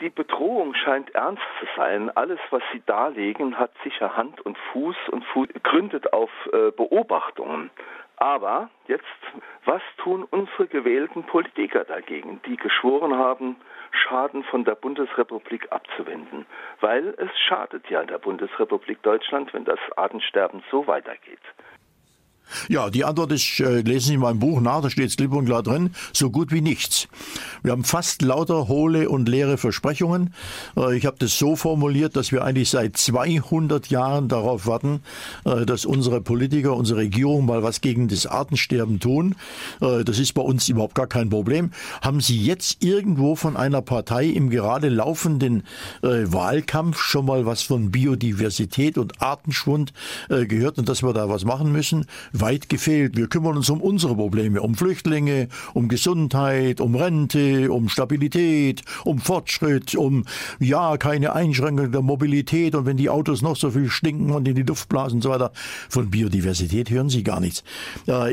[0.00, 2.08] Die Bedrohung scheint ernst zu sein.
[2.16, 5.24] Alles, was Sie darlegen, hat sicher Hand und Fuß und
[5.64, 7.70] gründet auf äh, Beobachtungen.
[8.16, 9.04] Aber jetzt,
[9.64, 13.56] was tun unsere gewählten Politiker dagegen, die geschworen haben,
[13.90, 16.46] Schaden von der Bundesrepublik abzuwenden?
[16.80, 21.42] Weil es schadet ja der Bundesrepublik Deutschland, wenn das Artensterben so weitergeht.
[22.68, 25.32] Ja, die Antwort ist, äh, lesen Sie in meinem Buch nach, da steht es klipp
[25.32, 27.08] und klar drin, so gut wie nichts.
[27.62, 30.34] Wir haben fast lauter hohle und leere Versprechungen.
[30.76, 35.00] Äh, ich habe das so formuliert, dass wir eigentlich seit 200 Jahren darauf warten,
[35.44, 39.34] äh, dass unsere Politiker, unsere Regierung mal was gegen das Artensterben tun.
[39.80, 41.70] Äh, das ist bei uns überhaupt gar kein Problem.
[42.02, 45.64] Haben Sie jetzt irgendwo von einer Partei im gerade laufenden
[46.02, 49.92] äh, Wahlkampf schon mal was von Biodiversität und Artenschwund
[50.28, 52.06] äh, gehört und dass wir da was machen müssen?
[52.40, 53.16] Weit gefehlt.
[53.16, 59.18] Wir kümmern uns um unsere Probleme, um Flüchtlinge, um Gesundheit, um Rente, um Stabilität, um
[59.18, 60.24] Fortschritt, um
[60.58, 64.54] ja keine Einschränkung der Mobilität und wenn die Autos noch so viel stinken und in
[64.54, 65.52] die Luft blasen und so weiter.
[65.88, 67.64] Von Biodiversität hören Sie gar nichts.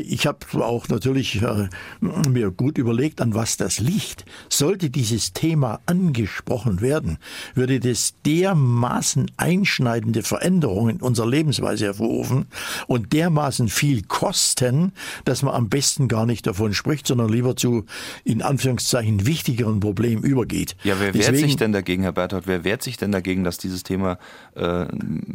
[0.04, 1.68] Ich habe auch natürlich äh,
[2.00, 4.24] mir gut überlegt, an was das liegt.
[4.48, 7.18] Sollte dieses Thema angesprochen werden,
[7.54, 12.46] würde das dermaßen einschneidende Veränderungen in unserer Lebensweise hervorrufen
[12.86, 14.92] und dermaßen viel viel kosten,
[15.24, 17.86] dass man am besten gar nicht davon spricht, sondern lieber zu,
[18.24, 20.76] in Anführungszeichen, wichtigeren Problemen übergeht.
[20.84, 23.58] Ja, wer Deswegen, wehrt sich denn dagegen, Herr Berthold, wer wehrt sich denn dagegen, dass
[23.58, 24.18] dieses Thema
[24.54, 24.86] äh,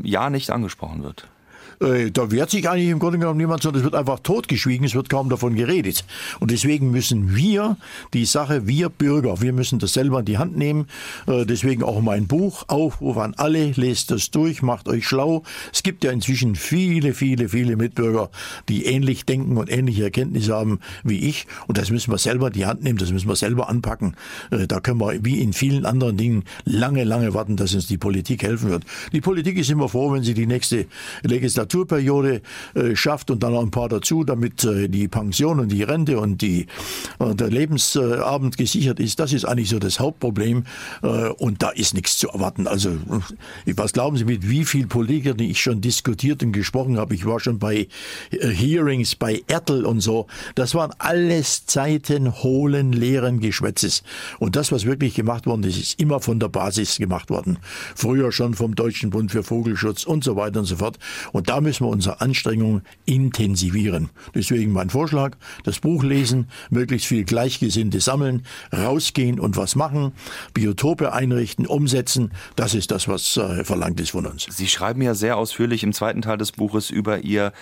[0.03, 1.27] ja nicht angesprochen wird?
[1.81, 4.93] Äh, da wehrt sich eigentlich im Grunde genommen niemand, sondern es wird einfach totgeschwiegen, es
[4.93, 6.05] wird kaum davon geredet.
[6.39, 7.77] Und deswegen müssen wir
[8.13, 10.87] die Sache, wir Bürger, wir müssen das selber in die Hand nehmen.
[11.27, 15.43] Äh, deswegen auch mein Buch, Aufruf an alle, lest das durch, macht euch schlau.
[15.73, 18.29] Es gibt ja inzwischen viele, viele, viele Mitbürger,
[18.69, 21.47] die ähnlich denken und ähnliche Erkenntnisse haben wie ich.
[21.67, 24.15] Und das müssen wir selber in die Hand nehmen, das müssen wir selber anpacken.
[24.51, 27.97] Äh, da können wir wie in vielen anderen Dingen lange, lange warten, dass uns die
[27.97, 28.83] Politik helfen wird.
[29.13, 30.85] Die Politik ist immer froh, wenn sie die nächste
[31.23, 32.41] Legislatur Legislaturperiode
[32.75, 36.19] äh, schafft und dann noch ein paar dazu, damit äh, die Pension und die Rente
[36.19, 36.67] und die,
[37.19, 39.19] äh, der Lebensabend gesichert ist.
[39.19, 40.65] Das ist eigentlich so das Hauptproblem
[41.01, 42.67] äh, und da ist nichts zu erwarten.
[42.67, 47.15] Also äh, was glauben Sie, mit wie vielen Politikern ich schon diskutiert und gesprochen habe?
[47.15, 47.87] Ich war schon bei
[48.31, 50.27] äh, Hearings, bei Ertel und so.
[50.55, 54.03] Das waren alles Zeiten hohlen, leeren Geschwätzes.
[54.39, 57.57] Und das, was wirklich gemacht worden ist, ist immer von der Basis gemacht worden.
[57.95, 60.97] Früher schon vom Deutschen Bund für Vogelschutz und so weiter und so fort.
[61.31, 64.09] Und da müssen wir unsere Anstrengungen intensivieren.
[64.33, 68.43] Deswegen mein Vorschlag, das Buch lesen, möglichst viel Gleichgesinnte sammeln,
[68.75, 70.13] rausgehen und was machen,
[70.53, 72.31] Biotope einrichten, umsetzen.
[72.55, 74.47] Das ist das, was äh, verlangt ist von uns.
[74.49, 77.53] Sie schreiben ja sehr ausführlich im zweiten Teil des Buches über Ihre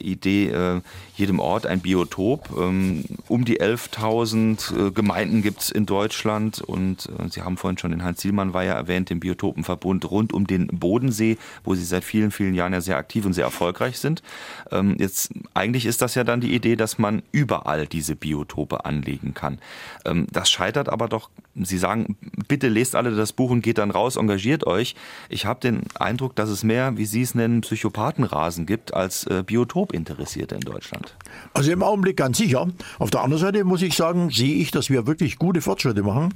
[0.00, 0.80] Idee, äh,
[1.16, 2.50] jedem Ort ein Biotop.
[2.58, 7.78] Ähm, um die 11.000 äh, Gemeinden gibt es in Deutschland und äh, Sie haben vorhin
[7.78, 11.84] schon den Heinz Zielmann war ja erwähnt, den Biotopenverbund rund um den Bodensee, wo Sie
[11.84, 14.22] seit vielen, vielen Jahren ja sehr aktiv und sehr erfolgreich sind.
[14.70, 19.34] Ähm, jetzt, eigentlich ist das ja dann die Idee, dass man überall diese Biotope anlegen
[19.34, 19.58] kann.
[20.04, 22.16] Ähm, das scheitert aber doch, Sie sagen,
[22.48, 24.96] bitte lest alle das Buch und geht dann raus, engagiert euch.
[25.28, 29.44] Ich habe den Eindruck, dass es mehr, wie Sie es nennen, Psychopathenrasen gibt als äh,
[29.46, 31.14] Biotopinteressierte in Deutschland.
[31.52, 32.66] Also im Augenblick ganz sicher.
[32.98, 36.34] Auf der anderen Seite muss ich sagen, sehe ich, dass wir wirklich gute Fortschritte machen.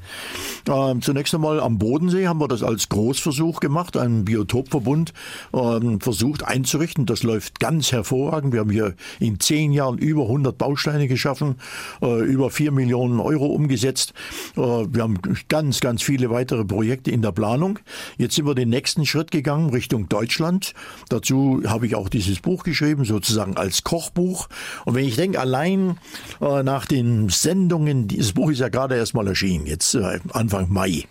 [0.69, 5.13] Ähm, zunächst einmal am Bodensee haben wir das als Großversuch gemacht, einen Biotopverbund
[5.53, 6.88] ähm, versucht einzurichten.
[6.97, 8.53] Das läuft ganz hervorragend.
[8.53, 11.57] Wir haben hier in zehn Jahren über 100 Bausteine geschaffen,
[12.03, 14.15] äh, über vier Millionen Euro umgesetzt.
[14.57, 15.19] Äh, wir haben
[15.49, 17.79] ganz, ganz viele weitere Projekte in der Planung.
[18.17, 20.75] Jetzt sind wir den nächsten Schritt gegangen Richtung Deutschland.
[21.09, 24.49] Dazu habe ich auch dieses Buch geschrieben, sozusagen als Kochbuch.
[24.85, 25.99] Und wenn ich denke, allein
[26.41, 31.05] äh, nach den Sendungen, dieses Buch ist ja gerade erst mal erschienen, jetzt Anfang Mai.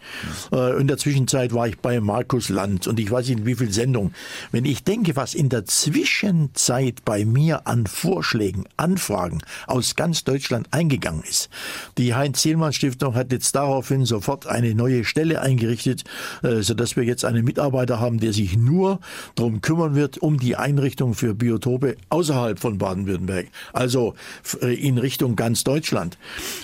[0.51, 4.13] In der Zwischenzeit war ich bei Markus Land und ich weiß nicht, wie viel Sendungen.
[4.51, 10.67] Wenn ich denke, was in der Zwischenzeit bei mir an Vorschlägen, Anfragen aus ganz Deutschland
[10.71, 11.49] eingegangen ist.
[11.97, 16.03] Die Heinz-Zielmann-Stiftung hat jetzt daraufhin sofort eine neue Stelle eingerichtet,
[16.41, 18.99] äh, sodass wir jetzt einen Mitarbeiter haben, der sich nur
[19.35, 23.47] darum kümmern wird, um die Einrichtung für Biotope außerhalb von Baden-Württemberg.
[23.73, 24.15] Also
[24.61, 26.17] äh, in Richtung ganz Deutschland.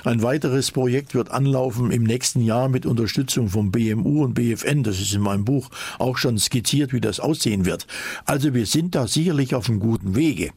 [0.03, 4.83] Ein weiteres Projekt wird anlaufen im nächsten Jahr mit Unterstützung vom BMU und BFN.
[4.83, 7.85] Das ist in meinem Buch auch schon skizziert, wie das aussehen wird.
[8.25, 10.51] Also wir sind da sicherlich auf einem guten Wege.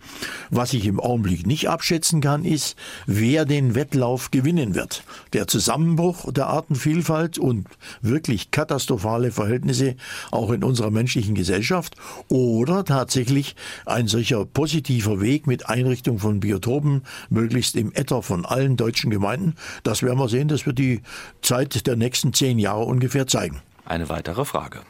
[0.50, 2.76] Was ich im Augenblick nicht abschätzen kann, ist,
[3.06, 5.04] wer den Wettlauf gewinnen wird.
[5.32, 7.66] Der Zusammenbruch der Artenvielfalt und
[8.00, 9.96] wirklich katastrophale Verhältnisse
[10.30, 11.96] auch in unserer menschlichen Gesellschaft
[12.28, 18.76] oder tatsächlich ein solcher positiver Weg mit Einrichtung von Biotopen, möglichst im Äther von allen
[18.76, 19.54] deutschen Gemeinden.
[19.82, 21.02] Das werden wir sehen, das wird die
[21.42, 23.60] Zeit der nächsten zehn Jahre ungefähr zeigen.
[23.84, 24.80] Eine weitere Frage.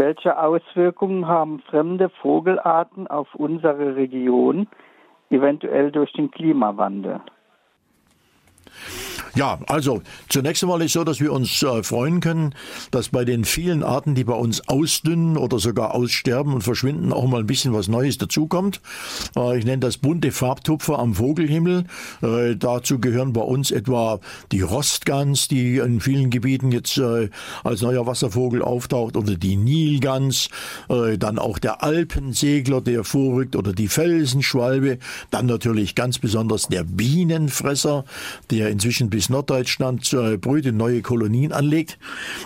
[0.00, 4.68] Welche Auswirkungen haben fremde Vogelarten auf unsere Region,
[5.28, 7.20] eventuell durch den Klimawandel?
[9.34, 12.54] Ja, also zunächst einmal ist so, dass wir uns äh, freuen können,
[12.90, 17.26] dass bei den vielen Arten, die bei uns ausdünnen oder sogar aussterben und verschwinden, auch
[17.26, 18.80] mal ein bisschen was Neues dazukommt.
[19.36, 21.84] Äh, ich nenne das bunte Farbtupfer am Vogelhimmel.
[22.22, 24.20] Äh, dazu gehören bei uns etwa
[24.50, 27.28] die Rostgans, die in vielen Gebieten jetzt äh,
[27.64, 30.48] als neuer Wasservogel auftaucht, oder die Nilgans,
[30.88, 34.98] äh, dann auch der Alpensegler, der vorrückt, oder die Felsenschwalbe,
[35.30, 38.04] dann natürlich ganz besonders der Bienenfresser,
[38.50, 41.98] der inzwischen bis Norddeutschland äh, Brüte neue Kolonien anlegt.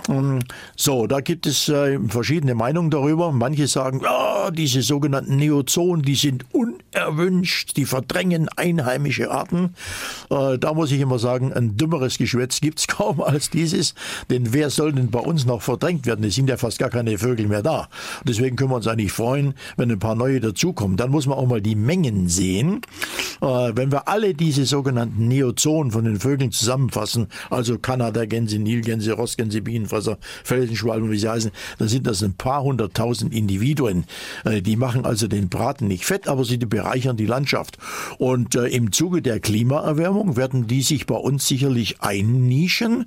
[0.09, 0.41] Ähm,
[0.77, 3.33] so, da gibt es äh, verschiedene Meinungen darüber.
[3.33, 9.75] Manche sagen, ja, diese sogenannten Neozonen, die sind unerwünscht, die verdrängen einheimische Arten.
[10.31, 13.95] Äh, da muss ich immer sagen, ein dümmeres Geschwätz gibt es kaum als dieses,
[14.31, 16.25] denn wer soll denn bei uns noch verdrängt werden?
[16.25, 17.89] Es sind ja fast gar keine Vögel mehr da.
[18.25, 20.97] Deswegen können wir uns eigentlich freuen, wenn ein paar neue dazukommen.
[20.97, 22.81] Dann muss man auch mal die Mengen sehen.
[23.41, 30.19] Wenn wir alle diese sogenannten Neozonen von den Vögeln zusammenfassen, also Kanada-Gänse, Nilgänse, Rostgänse, Bienenfresser,
[30.45, 34.05] Felsenschwalben, wie sie heißen, dann sind das ein paar hunderttausend Individuen.
[34.45, 37.79] Äh, die machen also den Braten nicht fett, aber sie bereichern die Landschaft.
[38.19, 43.07] Und äh, im Zuge der Klimaerwärmung werden die sich bei uns sicherlich einnischen,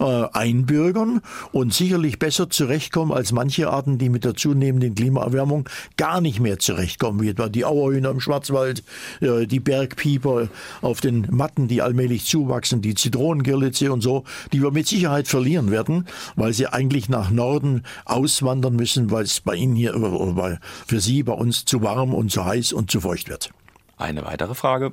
[0.00, 1.20] äh, einbürgern
[1.52, 6.58] und sicherlich besser zurechtkommen als manche Arten, die mit der zunehmenden Klimaerwärmung gar nicht mehr
[6.58, 8.82] zurechtkommen, wie etwa die Auerhühner im Schwarzwald,
[9.20, 10.48] die Bergpieper
[10.80, 15.70] auf den Matten, die allmählich zuwachsen, die Zitronengirlitze und so, die wir mit Sicherheit verlieren
[15.70, 21.00] werden, weil sie eigentlich nach Norden auswandern müssen, weil es bei Ihnen hier oder für
[21.00, 23.50] Sie bei uns zu warm und zu heiß und zu feucht wird.
[23.98, 24.92] Eine weitere Frage.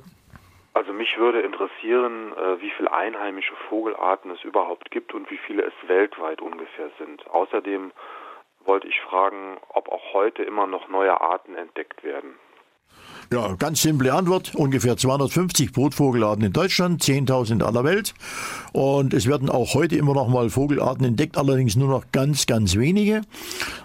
[0.74, 5.62] Also mich würde interessieren, äh, wie viele einheimische Vogelarten es überhaupt gibt und wie viele
[5.62, 7.24] es weltweit ungefähr sind.
[7.30, 7.92] Außerdem
[8.64, 12.34] wollte ich fragen, ob auch heute immer noch neue Arten entdeckt werden.
[13.32, 14.54] Ja, ganz simple Antwort.
[14.54, 18.14] Ungefähr 250 Brutvogelarten in Deutschland, 10.000 in aller Welt.
[18.72, 22.76] Und es werden auch heute immer noch mal Vogelarten entdeckt, allerdings nur noch ganz, ganz
[22.76, 23.22] wenige.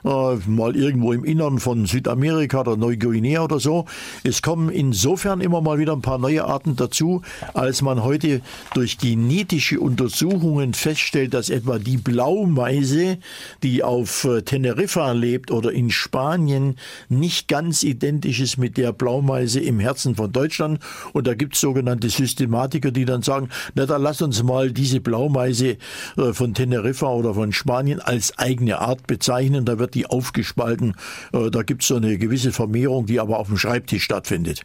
[0.04, 3.86] Äh, mal irgendwo im Innern von Südamerika oder Neuguinea oder so.
[4.24, 7.22] Es kommen insofern immer mal wieder ein paar neue Arten dazu,
[7.54, 8.42] als man heute
[8.74, 13.20] durch genetische Untersuchungen feststellt, dass etwa die Blaumeise,
[13.64, 16.76] die auf äh, Teneriffa lebt oder in Spanien,
[17.08, 20.80] nicht ganz identisch ist mit der Blaumeise im Herzen von Deutschland.
[21.14, 25.00] Und da gibt es sogenannte Systematiker, die dann sagen, na dann lass uns mal diese
[25.00, 25.78] Blaumeise
[26.18, 29.66] äh, von Teneriffa oder von Spanien als eigene Art bezeichnen.
[29.66, 30.96] Da wird die aufgespalten.
[31.34, 34.64] Äh, da gibt es so eine gewisse Vermehrung, die aber auf dem Schreibtisch stattfindet.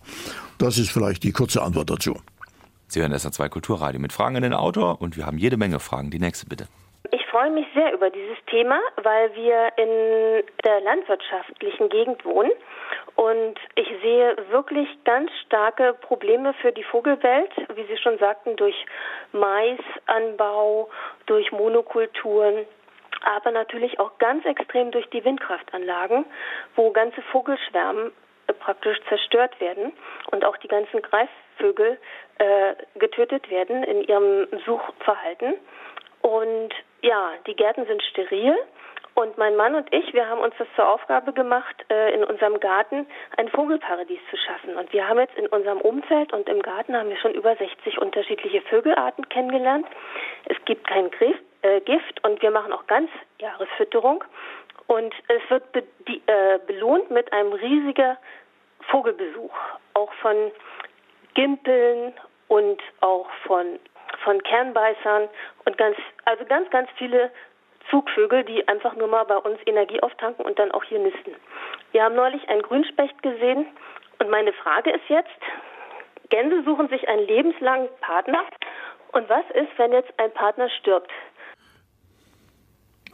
[0.58, 2.16] Das ist vielleicht die kurze Antwort dazu.
[2.88, 6.10] Sie hören SR2 Kulturradio mit Fragen an den Autor und wir haben jede Menge Fragen.
[6.10, 6.68] Die nächste bitte.
[7.10, 12.50] Ich freue mich sehr über dieses Thema, weil wir in der landwirtschaftlichen Gegend wohnen
[13.16, 18.74] und ich sehe wirklich ganz starke Probleme für die Vogelwelt, wie Sie schon sagten, durch
[19.32, 20.88] Maisanbau,
[21.26, 22.66] durch Monokulturen,
[23.22, 26.24] aber natürlich auch ganz extrem durch die Windkraftanlagen,
[26.74, 28.12] wo ganze Vogelschwärme
[28.46, 29.92] äh, praktisch zerstört werden
[30.30, 31.98] und auch die ganzen Greifvögel
[32.38, 35.54] äh, getötet werden in ihrem Suchverhalten.
[36.22, 36.74] Und
[37.04, 38.56] ja, die Gärten sind steril.
[39.14, 42.58] Und mein Mann und ich, wir haben uns das zur Aufgabe gemacht, äh, in unserem
[42.58, 44.76] Garten ein Vogelparadies zu schaffen.
[44.76, 47.98] Und wir haben jetzt in unserem Umfeld und im Garten haben wir schon über 60
[47.98, 49.86] unterschiedliche Vögelarten kennengelernt.
[50.46, 51.10] Es gibt kein
[51.62, 54.24] äh, Gift und wir machen auch Ganzjahresfütterung.
[54.88, 58.16] Und es wird äh, belohnt mit einem riesigen
[58.90, 59.54] Vogelbesuch,
[59.94, 60.50] auch von
[61.34, 62.14] Gimpeln
[62.48, 63.78] und auch von
[64.18, 65.28] von Kernbeißern
[65.64, 67.30] und ganz, also ganz, ganz viele
[67.90, 71.34] Zugvögel, die einfach nur mal bei uns Energie auftanken und dann auch hier nisten.
[71.92, 73.66] Wir haben neulich einen Grünspecht gesehen
[74.18, 75.28] und meine Frage ist jetzt,
[76.30, 78.44] Gänse suchen sich einen lebenslangen Partner
[79.12, 81.10] und was ist, wenn jetzt ein Partner stirbt?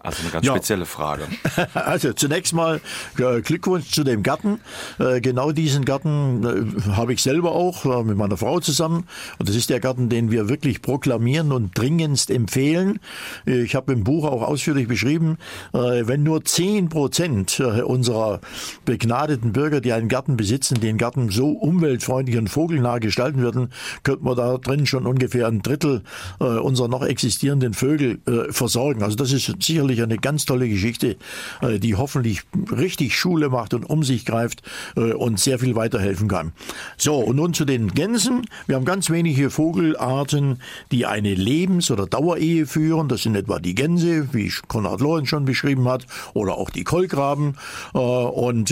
[0.02, 0.52] Also eine ganz ja.
[0.54, 1.24] spezielle Frage.
[1.74, 2.80] Also zunächst mal
[3.18, 4.60] äh, Glückwunsch zu dem Garten.
[4.98, 9.06] Äh, genau diesen Garten äh, habe ich selber auch mit meiner Frau zusammen.
[9.38, 13.00] Und das ist der Garten, den wir wirklich proklamieren und dringendst empfehlen.
[13.44, 15.38] Ich habe im Buch auch ausführlich beschrieben,
[15.72, 18.40] wenn nur zehn Prozent unserer
[18.84, 23.72] begnadeten Bürger, die einen Garten besitzen, den Garten so umweltfreundlich und vogelnah gestalten würden,
[24.02, 26.02] könnte man da drin schon ungefähr ein Drittel
[26.38, 28.20] unserer noch existierenden Vögel
[28.50, 29.02] versorgen.
[29.02, 31.16] Also das ist sicherlich sicherlich eine ganz tolle Geschichte,
[31.62, 34.62] äh, die hoffentlich richtig Schule macht und um sich greift
[34.96, 36.52] äh, und sehr viel weiterhelfen kann.
[36.96, 38.46] So, und nun zu den Gänsen.
[38.66, 40.60] Wir haben ganz wenige Vogelarten,
[40.92, 43.08] die eine Lebens- oder Dauerehe führen.
[43.08, 47.56] Das sind etwa die Gänse, wie Konrad Lorenz schon beschrieben hat, oder auch die Kolkraben.
[47.94, 48.70] Äh, und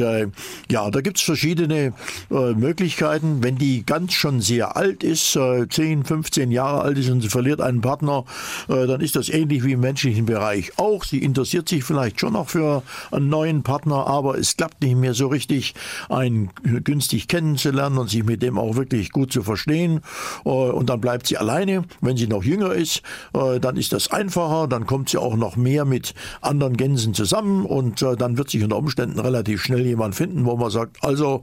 [0.71, 1.93] ja, da gibt es verschiedene
[2.31, 3.43] Möglichkeiten.
[3.43, 7.61] Wenn die ganz schon sehr alt ist, 10, 15 Jahre alt ist und sie verliert
[7.61, 8.25] einen Partner,
[8.69, 11.05] dann ist das ähnlich wie im menschlichen Bereich auch.
[11.09, 15.15] Sie interessiert sich vielleicht schon noch für einen neuen Partner, aber es klappt nicht mehr
[15.15, 15.75] so richtig,
[16.11, 16.51] einen
[16.85, 20.03] günstig kennenzulernen und sich mit dem auch wirklich gut zu verstehen.
[20.45, 21.85] Äh, und dann bleibt sie alleine.
[22.03, 23.01] Wenn sie noch jünger ist,
[23.33, 24.69] äh, dann ist das einfacher.
[24.69, 28.63] Dann kommt sie auch noch mehr mit anderen Gänsen zusammen und äh, dann wird sich
[28.63, 31.43] unter Umständen relativ schnell jemand finden, wo man sagt, also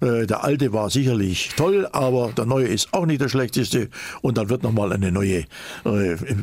[0.00, 3.88] der alte war sicherlich toll, aber der neue ist auch nicht der schlechteste
[4.20, 5.44] und dann wird nochmal eine neue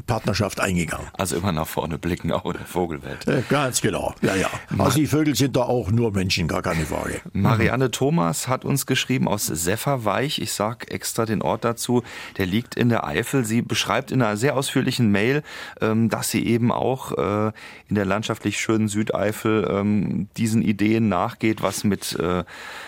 [0.07, 1.07] Partnerschaft eingegangen.
[1.17, 3.28] Also immer nach vorne blicken auch der Vogelwelt.
[3.28, 4.49] Äh, ganz genau, ja, ja.
[4.78, 7.22] Also die Vögel sind da auch nur Menschen, gar keine Frage.
[7.34, 12.03] Marianne Thomas hat uns geschrieben aus Sefferweich, ich sage extra den Ort dazu,
[12.38, 13.45] der liegt in der Eifel.
[13.45, 15.43] Sie beschreibt in einer sehr ausführlichen Mail,
[15.82, 17.51] ähm, dass sie eben auch äh,
[17.88, 22.43] in der landschaftlich schönen Südeifel ähm, diesen Ideen nachgeht, was mit äh,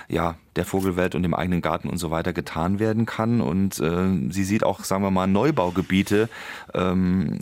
[0.07, 3.41] ja, der Vogelwelt und dem eigenen Garten und so weiter getan werden kann.
[3.41, 6.29] Und äh, sie sieht auch, sagen wir mal, Neubaugebiete
[6.73, 7.39] ähm,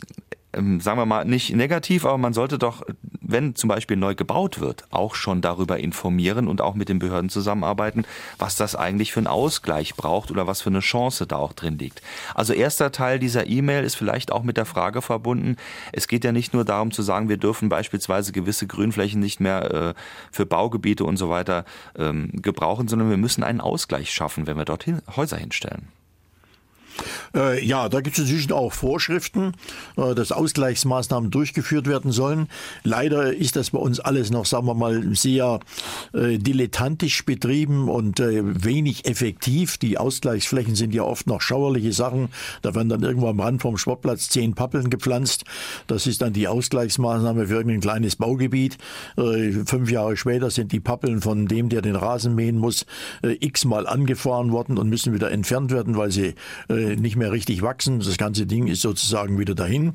[0.53, 2.83] ähm, sagen wir mal, nicht negativ, aber man sollte doch,
[3.21, 7.29] wenn zum Beispiel neu gebaut wird, auch schon darüber informieren und auch mit den Behörden
[7.29, 8.05] zusammenarbeiten,
[8.37, 11.77] was das eigentlich für einen Ausgleich braucht oder was für eine Chance da auch drin
[11.77, 12.01] liegt.
[12.33, 15.57] Also erster Teil dieser E-Mail ist vielleicht auch mit der Frage verbunden,
[15.91, 19.71] es geht ja nicht nur darum zu sagen, wir dürfen beispielsweise gewisse Grünflächen nicht mehr
[19.71, 19.93] äh,
[20.31, 21.65] für Baugebiete und so weiter
[21.97, 25.98] ähm, gebrauchen, sondern wir müssen einen Ausgleich schaffen, wenn wir dorthin Häuser hinstellen.
[27.35, 29.53] Äh, ja, da gibt es inzwischen auch Vorschriften,
[29.97, 32.47] äh, dass Ausgleichsmaßnahmen durchgeführt werden sollen.
[32.83, 35.59] Leider ist das bei uns alles noch, sagen wir mal, sehr
[36.13, 39.77] äh, dilettantisch betrieben und wenig effektiv.
[39.77, 42.29] Die Ausgleichsflächen sind ja oft noch schauerliche Sachen.
[42.61, 45.45] Da werden dann irgendwo am Rand vom Sportplatz zehn Pappeln gepflanzt.
[45.87, 48.77] Das ist dann die Ausgleichsmaßnahme für irgendein kleines Baugebiet.
[49.15, 52.85] Fünf Jahre später sind die Pappeln von dem, der den Rasen mähen muss,
[53.21, 56.33] x-mal angefahren worden und müssen wieder entfernt werden, weil sie
[56.95, 57.99] nicht mehr richtig wachsen.
[57.99, 59.93] Das ganze Ding ist sozusagen wieder dahin.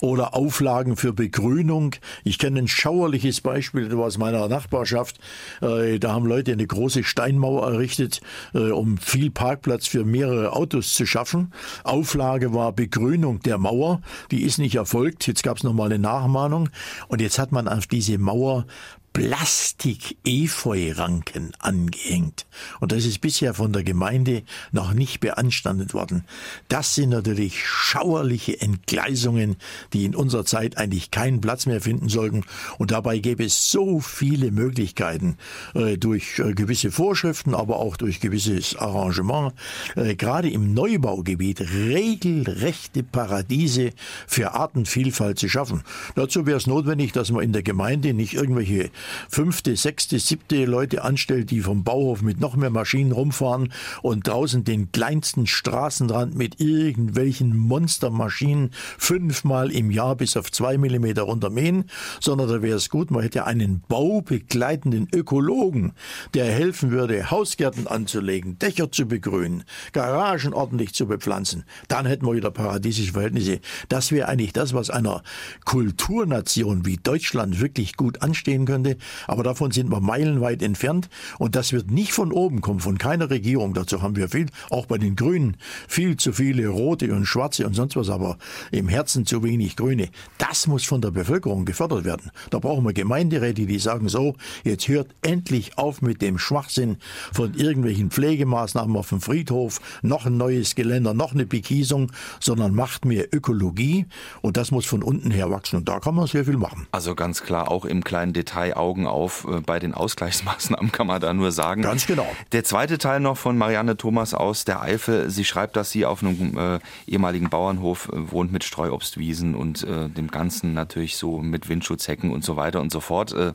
[0.00, 1.94] Oder Auflagen für Begrünung.
[2.24, 5.18] Ich kenne ein schauerliches Beispiel aus meiner Nachbarschaft.
[5.60, 8.20] Äh, da haben Leute eine große Steinmauer errichtet,
[8.54, 11.52] äh, um viel Parkplatz für mehrere Autos zu schaffen.
[11.84, 14.00] Auflage war Begrünung der Mauer.
[14.30, 15.26] Die ist nicht erfolgt.
[15.26, 16.68] Jetzt gab es nochmal eine Nachmahnung.
[17.08, 18.66] Und jetzt hat man auf diese Mauer
[19.12, 22.46] Plastik-Efeu-Ranken angehängt.
[22.80, 24.42] Und das ist bisher von der Gemeinde
[24.72, 26.24] noch nicht beanstandet worden.
[26.68, 29.56] Das sind natürlich schauerliche Entgleisungen,
[29.92, 32.44] die in unserer Zeit eigentlich keinen Platz mehr finden sollten.
[32.78, 35.36] Und dabei gäbe es so viele Möglichkeiten,
[35.74, 39.52] äh, durch äh, gewisse Vorschriften, aber auch durch gewisses Arrangement,
[39.94, 43.90] äh, gerade im Neubaugebiet regelrechte Paradiese
[44.26, 45.82] für Artenvielfalt zu schaffen.
[46.14, 48.90] Dazu wäre es notwendig, dass man in der Gemeinde nicht irgendwelche
[49.28, 53.72] fünfte, sechste, siebte Leute anstellt, die vom Bauhof mit noch mehr Maschinen rumfahren
[54.02, 61.22] und draußen den kleinsten Straßenrand mit irgendwelchen Monstermaschinen fünfmal im Jahr bis auf zwei Millimeter
[61.22, 61.84] runtermähen,
[62.20, 65.92] sondern da wäre es gut, man hätte einen baubegleitenden Ökologen,
[66.34, 71.64] der helfen würde, Hausgärten anzulegen, Dächer zu begrünen, Garagen ordentlich zu bepflanzen.
[71.88, 73.60] Dann hätten wir wieder paradiesische Verhältnisse.
[73.88, 75.22] Das wäre eigentlich das, was einer
[75.64, 78.91] Kulturnation wie Deutschland wirklich gut anstehen könnte.
[79.26, 81.08] Aber davon sind wir meilenweit entfernt.
[81.38, 83.74] Und das wird nicht von oben kommen, von keiner Regierung.
[83.74, 85.56] Dazu haben wir viel, auch bei den Grünen,
[85.88, 88.38] viel zu viele rote und schwarze und sonst was, aber
[88.70, 90.08] im Herzen zu wenig Grüne.
[90.38, 92.30] Das muss von der Bevölkerung gefördert werden.
[92.50, 94.34] Da brauchen wir Gemeinderäte, die sagen so,
[94.64, 96.98] jetzt hört endlich auf mit dem Schwachsinn
[97.32, 103.04] von irgendwelchen Pflegemaßnahmen auf dem Friedhof, noch ein neues Geländer, noch eine Bekiesung, sondern macht
[103.04, 104.06] mehr Ökologie
[104.40, 105.76] und das muss von unten her wachsen.
[105.76, 106.86] Und da kann man sehr viel machen.
[106.92, 109.46] Also ganz klar, auch im kleinen Detail Augen auf.
[109.48, 111.82] Äh, bei den Ausgleichsmaßnahmen kann man da nur sagen.
[111.82, 112.26] Ganz genau.
[112.50, 115.30] Der zweite Teil noch von Marianne Thomas aus der Eifel.
[115.30, 120.08] Sie schreibt, dass sie auf einem äh, ehemaligen Bauernhof äh, wohnt mit Streuobstwiesen und äh,
[120.08, 123.32] dem Ganzen natürlich so mit Windschutzhecken und so weiter und so fort.
[123.32, 123.52] Äh,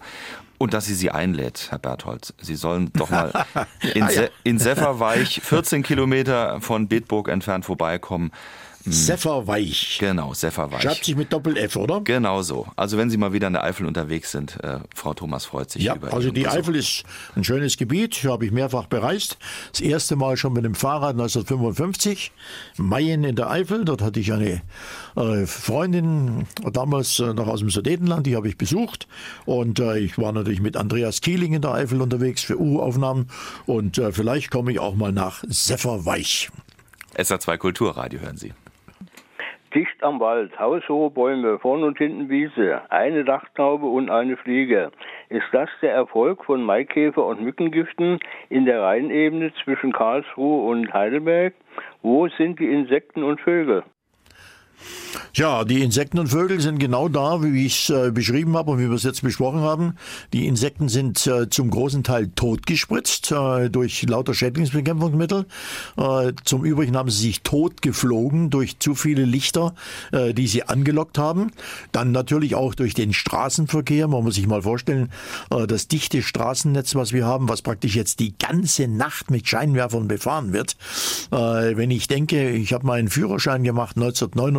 [0.58, 2.34] und dass sie sie einlädt, Herr Berthold.
[2.42, 3.32] Sie sollen doch mal
[3.94, 4.24] in, ja.
[4.44, 8.32] in Sefferweich, 14 Kilometer von Bedburg entfernt vorbeikommen.
[8.88, 8.94] Hm.
[8.94, 9.98] Sefferweich.
[10.00, 10.82] Genau, Sefferweich.
[10.82, 12.00] Schreibt sich mit Doppel-F, oder?
[12.02, 12.68] Genau so.
[12.78, 15.84] Also wenn Sie mal wieder in der Eifel unterwegs sind, äh, Frau Thomas freut sich
[15.84, 17.04] ja, über also die Eifel ist
[17.36, 19.38] ein schönes Gebiet, habe ich mehrfach bereist.
[19.74, 22.32] Das erste Mal schon mit dem Fahrrad 1955,
[22.78, 23.84] Mayen in der Eifel.
[23.84, 24.62] Dort hatte ich eine
[25.18, 29.08] äh, Freundin, damals äh, noch aus dem Sudetenland, die habe ich besucht.
[29.46, 33.28] Und äh, ich war natürlich mit Andreas Kieling in der Eifel unterwegs für U-Aufnahmen.
[33.66, 36.50] Und äh, vielleicht komme ich auch mal nach Sefferweich.
[37.18, 38.54] SA2 Kulturradio hören Sie.
[39.74, 44.92] Dicht am Wald, haushohe Bäume, vorn und hinten Wiese, eine Dachtaube und eine Fliege.
[45.30, 51.54] Ist das der Erfolg von Maikäfer und Mückengiften in der Rheinebene zwischen Karlsruhe und Heidelberg?
[52.02, 53.84] Wo sind die Insekten und Vögel?
[55.34, 58.80] Ja, die Insekten und Vögel sind genau da, wie ich es äh, beschrieben habe und
[58.80, 59.94] wie wir es jetzt besprochen haben.
[60.34, 65.46] Die Insekten sind äh, zum großen Teil totgespritzt äh, durch lauter Schädlingsbekämpfungsmittel.
[65.98, 69.76] Äh, zum Übrigen haben sie sich totgeflogen durch zu viele Lichter,
[70.12, 71.52] äh, die sie angelockt haben.
[71.92, 74.08] Dann natürlich auch durch den Straßenverkehr.
[74.08, 75.10] Man muss sich mal vorstellen,
[75.52, 80.08] äh, das dichte Straßennetz, was wir haben, was praktisch jetzt die ganze Nacht mit Scheinwerfern
[80.08, 80.76] befahren wird.
[81.30, 83.98] wenn ich denke, ich habe meinen Führerschein gemacht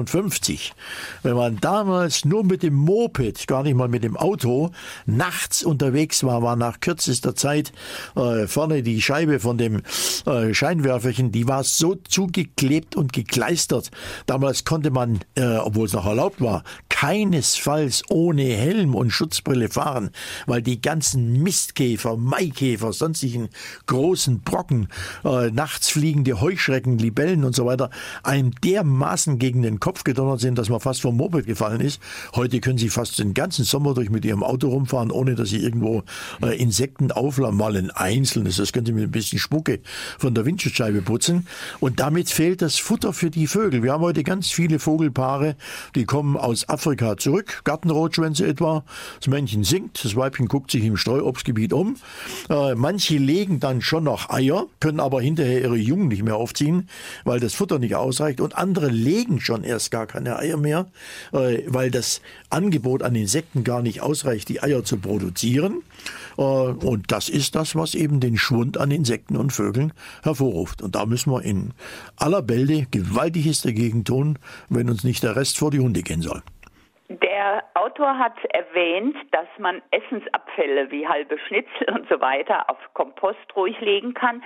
[0.08, 0.74] 1959
[1.22, 4.70] wenn man damals nur mit dem Moped, gar nicht mal mit dem Auto,
[5.06, 7.72] nachts unterwegs war, war nach kürzester Zeit
[8.16, 9.82] äh, vorne die Scheibe von dem
[10.26, 13.90] äh, Scheinwerferchen, die war so zugeklebt und gekleistert.
[14.26, 20.10] Damals konnte man, äh, obwohl es noch erlaubt war, keinesfalls ohne Helm und Schutzbrille fahren,
[20.46, 23.48] weil die ganzen Mistkäfer, Maikäfer, sonstigen
[23.86, 24.88] großen Brocken,
[25.24, 27.90] äh, nachts fliegende Heuschrecken, Libellen und so weiter,
[28.22, 32.00] einem dermaßen gegen den Kopf gedonnert sind, dass man fast vom Moped gefallen ist.
[32.34, 35.58] Heute können Sie fast den ganzen Sommer durch mit Ihrem Auto rumfahren, ohne dass Sie
[35.58, 36.02] irgendwo
[36.42, 37.56] äh, Insekten aufladen.
[37.56, 39.80] Mal ein einzelnes, das können Sie mit ein bisschen Spucke
[40.18, 41.46] von der Windschutzscheibe putzen.
[41.80, 43.82] Und damit fehlt das Futter für die Vögel.
[43.82, 45.56] Wir haben heute ganz viele Vogelpaare,
[45.94, 48.84] die kommen aus Afrika, zurück, Gartenrotschwänze etwa.
[49.18, 51.96] Das Männchen singt, das Weibchen guckt sich im Streuobstgebiet um.
[52.48, 56.88] Äh, manche legen dann schon noch Eier, können aber hinterher ihre Jungen nicht mehr aufziehen,
[57.24, 58.40] weil das Futter nicht ausreicht.
[58.40, 60.86] Und andere legen schon erst gar keine Eier mehr,
[61.32, 62.20] äh, weil das
[62.50, 65.82] Angebot an Insekten gar nicht ausreicht, die Eier zu produzieren.
[66.36, 70.82] Äh, und das ist das, was eben den Schwund an Insekten und Vögeln hervorruft.
[70.82, 71.72] Und da müssen wir in
[72.16, 76.42] aller Bälde Gewaltiges dagegen tun, wenn uns nicht der Rest vor die Hunde gehen soll.
[77.38, 83.54] Der Autor hat erwähnt, dass man Essensabfälle wie halbe Schnitzel und so weiter auf Kompost
[83.54, 84.42] ruhig legen kann.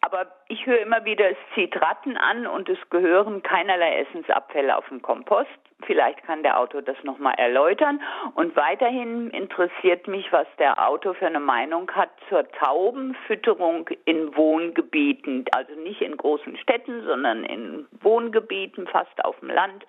[0.00, 4.88] Aber ich höre immer wieder, es zieht Ratten an und es gehören keinerlei Essensabfälle auf
[4.88, 5.50] den Kompost.
[5.82, 8.00] Vielleicht kann der Autor das nochmal erläutern.
[8.34, 15.44] Und weiterhin interessiert mich, was der Autor für eine Meinung hat zur Taubenfütterung in Wohngebieten.
[15.52, 19.84] Also nicht in großen Städten, sondern in Wohngebieten, fast auf dem Land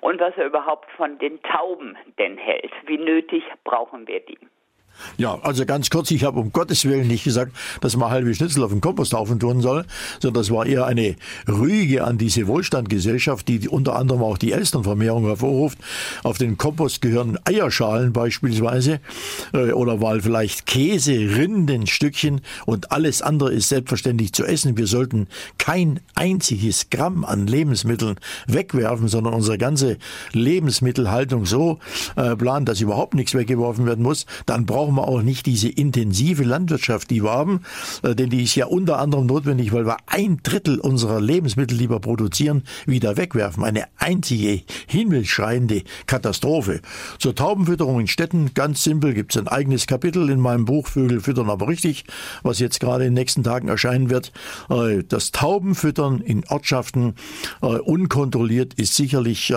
[0.00, 2.72] und was er überhaupt von den Tauben denn hält.
[2.86, 4.38] Wie nötig brauchen wir die?
[5.18, 8.62] Ja, also ganz kurz, ich habe um Gottes Willen nicht gesagt, dass man halbe Schnitzel
[8.62, 9.84] auf den Komposthaufen tun soll,
[10.20, 11.16] sondern das war eher eine
[11.48, 15.78] Rüge an diese Wohlstandgesellschaft, die unter anderem auch die Elsternvermehrung hervorruft.
[16.22, 19.00] Auf den Kompost gehören Eierschalen beispielsweise
[19.52, 24.76] äh, oder mal vielleicht Käse, Rindenstückchen und alles andere ist selbstverständlich zu essen.
[24.76, 25.28] Wir sollten
[25.58, 28.16] kein einziges Gramm an Lebensmitteln
[28.46, 29.98] wegwerfen, sondern unsere ganze
[30.32, 31.78] Lebensmittelhaltung so
[32.16, 34.26] äh, planen, dass überhaupt nichts weggeworfen werden muss.
[34.46, 37.62] Dann brauchen brauchen wir auch nicht diese intensive Landwirtschaft, die wir haben,
[38.04, 41.90] äh, denn die ist ja unter anderem notwendig, weil wir ein Drittel unserer Lebensmittel, die
[41.90, 43.64] wir produzieren, wieder wegwerfen.
[43.64, 46.82] Eine einzige himmelschreiende Katastrophe.
[47.18, 51.20] Zur Taubenfütterung in Städten, ganz simpel, gibt es ein eigenes Kapitel in meinem Buch Vögel
[51.20, 52.04] füttern aber richtig,
[52.44, 54.32] was jetzt gerade in den nächsten Tagen erscheinen wird.
[54.70, 57.14] Äh, das Taubenfüttern in Ortschaften
[57.60, 59.52] äh, unkontrolliert ist sicherlich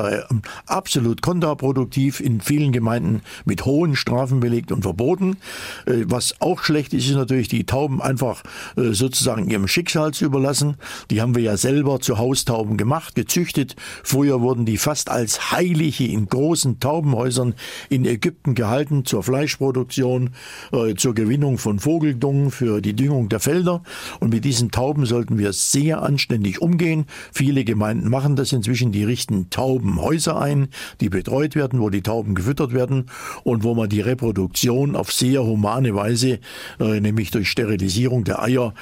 [0.65, 5.18] absolut kontraproduktiv, in vielen Gemeinden mit hohen Strafen belegt und verboten.
[5.19, 5.37] Boden.
[5.85, 8.43] Äh, was auch schlecht ist, ist natürlich die Tauben einfach
[8.75, 10.77] äh, sozusagen ihrem Schicksal zu überlassen.
[11.11, 13.75] Die haben wir ja selber zu Haustauben gemacht, gezüchtet.
[14.03, 17.55] Früher wurden die fast als Heilige in großen Taubenhäusern
[17.89, 20.31] in Ägypten gehalten zur Fleischproduktion,
[20.71, 23.83] äh, zur Gewinnung von Vogeldungen für die Düngung der Felder.
[24.19, 27.05] Und mit diesen Tauben sollten wir sehr anständig umgehen.
[27.31, 28.91] Viele Gemeinden machen das inzwischen.
[28.91, 30.69] Die richten Taubenhäuser ein,
[31.01, 33.07] die betreut werden, wo die Tauben gefüttert werden
[33.43, 36.39] und wo man die Reproduktion auf sehr humane Weise,
[36.79, 38.73] äh, nämlich durch Sterilisierung der Eier,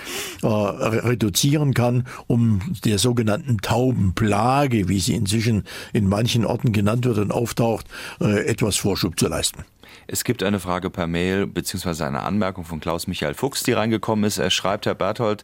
[0.42, 5.64] äh, reduzieren kann, um der sogenannten Taubenplage, wie sie inzwischen
[5.94, 7.86] in manchen Orten genannt wird und auftaucht,
[8.22, 9.64] äh, etwas Vorschub zu leisten.
[10.08, 14.24] Es gibt eine Frage per Mail beziehungsweise eine Anmerkung von Klaus Michael Fuchs, die reingekommen
[14.24, 14.38] ist.
[14.38, 15.44] Er schreibt, Herr Berthold,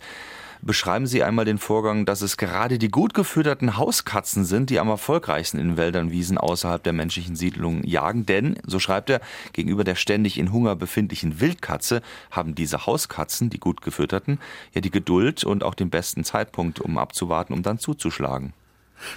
[0.66, 4.88] Beschreiben Sie einmal den Vorgang, dass es gerade die gut gefütterten Hauskatzen sind, die am
[4.88, 8.26] erfolgreichsten in Wäldern, Wiesen außerhalb der menschlichen Siedlungen jagen.
[8.26, 9.20] Denn, so schreibt er,
[9.52, 12.02] gegenüber der ständig in Hunger befindlichen Wildkatze
[12.32, 14.40] haben diese Hauskatzen, die gut gefütterten,
[14.74, 18.54] ja die Geduld und auch den besten Zeitpunkt, um abzuwarten, um dann zuzuschlagen.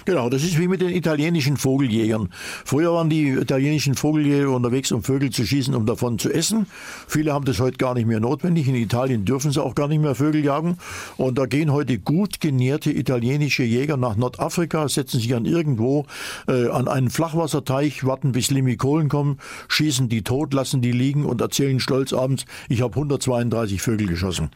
[0.05, 2.29] Genau, das ist wie mit den italienischen Vogeljägern.
[2.65, 6.67] Früher waren die italienischen Vogeljäger unterwegs, um Vögel zu schießen, um davon zu essen.
[7.07, 8.69] Viele haben das heute gar nicht mehr notwendig.
[8.69, 10.79] In Italien dürfen sie auch gar nicht mehr Vögel jagen.
[11.17, 16.07] Und da gehen heute gut genährte italienische Jäger nach Nordafrika, setzen sich an irgendwo
[16.49, 21.41] äh, an einen Flachwasserteich, warten bis Limikolen kommen, schießen die tot, lassen die liegen und
[21.41, 24.51] erzählen stolz abends, ich habe 132 Vögel geschossen.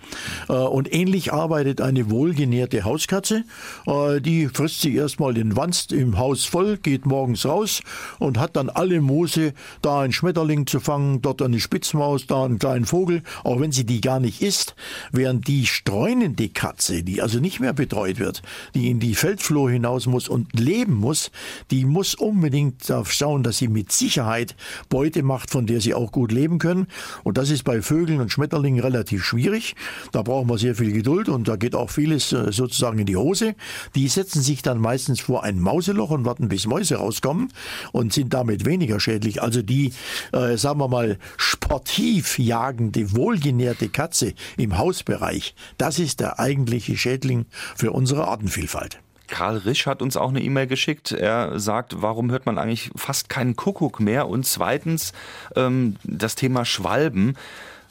[0.49, 3.45] Äh, und ähnlich arbeitet eine wohlgenährte Hauskatze.
[3.87, 7.83] Äh, die frisst sich erst erstmal den Wanst im Haus voll, geht morgens raus
[8.19, 9.53] und hat dann alle Moose,
[9.83, 13.85] da ein Schmetterling zu fangen, dort eine Spitzmaus, da einen kleinen Vogel, auch wenn sie
[13.85, 14.75] die gar nicht isst,
[15.13, 18.41] während die streunende Katze, die also nicht mehr betreut wird,
[18.75, 21.31] die in die Feldflur hinaus muss und leben muss,
[21.71, 24.57] die muss unbedingt darauf schauen, dass sie mit Sicherheit
[24.89, 26.87] Beute macht, von der sie auch gut leben können.
[27.25, 29.75] Und das ist bei Vögeln und Schmetterlingen relativ schwierig.
[30.13, 33.17] Da brauchen wir sehr viel Geduld und da geht auch vieles äh, sozusagen in die
[33.17, 33.55] Hose.
[33.95, 37.51] Die setzen sich dann meistens meistens vor ein Mauseloch und warten, bis Mäuse rauskommen
[37.93, 39.41] und sind damit weniger schädlich.
[39.41, 39.95] Also die,
[40.33, 47.47] äh, sagen wir mal, sportiv jagende, wohlgenährte Katze im Hausbereich, das ist der eigentliche Schädling
[47.77, 48.99] für unsere Artenvielfalt.
[49.27, 51.13] Karl Risch hat uns auch eine E-Mail geschickt.
[51.13, 54.29] Er sagt, warum hört man eigentlich fast keinen Kuckuck mehr?
[54.29, 55.15] Und zweitens
[55.57, 57.37] ähm, das Thema Schwalben.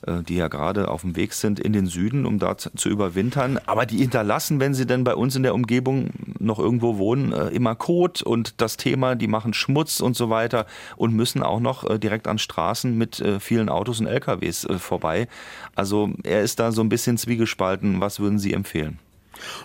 [0.06, 3.60] Äh, die ja gerade auf dem Weg sind in den Süden, um dort zu überwintern.
[3.66, 7.48] Aber die hinterlassen, wenn sie denn bei uns in der Umgebung noch irgendwo wohnen, äh,
[7.48, 11.90] immer Kot und das Thema, die machen Schmutz und so weiter und müssen auch noch
[11.90, 15.28] äh, direkt an Straßen mit vielen Autos und LKWs vorbei.
[15.76, 18.00] Also er ist da so ein bisschen zwiegespalten.
[18.00, 19.00] Was würden Sie empfehlen?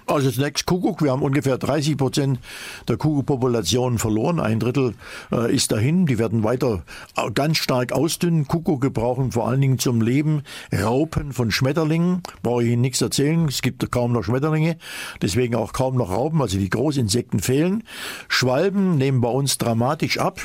[0.06, 1.02] Also zunächst Kuckuck.
[1.02, 2.38] Wir haben ungefähr 30 Prozent
[2.88, 4.40] der Kuckuckpopulation verloren.
[4.40, 4.94] Ein Drittel
[5.32, 6.06] äh, ist dahin.
[6.06, 6.84] Die werden weiter
[7.16, 8.46] äh, ganz stark ausdünnen.
[8.46, 12.22] Kuckucke brauchen vor allen Dingen zum Leben Raupen von Schmetterlingen.
[12.42, 13.46] Brauche ich Ihnen nichts erzählen.
[13.48, 14.76] Es gibt kaum noch Schmetterlinge.
[15.22, 16.40] Deswegen auch kaum noch Raupen.
[16.40, 17.84] Also die Großinsekten fehlen.
[18.28, 20.40] Schwalben nehmen bei uns dramatisch ab.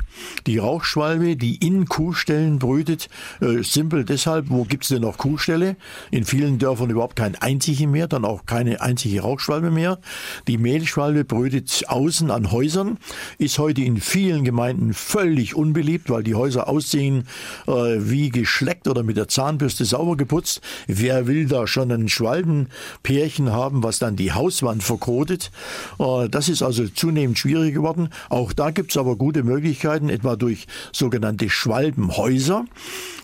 [0.47, 3.09] Die Rauchschwalbe, die in Kuhstellen brütet,
[3.41, 5.75] äh, simpel deshalb, wo gibt es denn noch Kuhställe?
[6.11, 9.99] In vielen Dörfern überhaupt kein einzige mehr, dann auch keine einzige Rauchschwalbe mehr.
[10.47, 12.97] Die Mehlschwalbe brütet außen an Häusern,
[13.37, 17.27] ist heute in vielen Gemeinden völlig unbeliebt, weil die Häuser aussehen
[17.67, 20.61] äh, wie geschleckt oder mit der Zahnbürste sauber geputzt.
[20.87, 25.51] Wer will da schon ein Schwalbenpärchen haben, was dann die Hauswand verkotet?
[25.99, 28.09] Äh, das ist also zunehmend schwierig geworden.
[28.29, 32.65] Auch da gibt es aber gute Möglichkeiten, etwa durch sogenannte Schwalbenhäuser,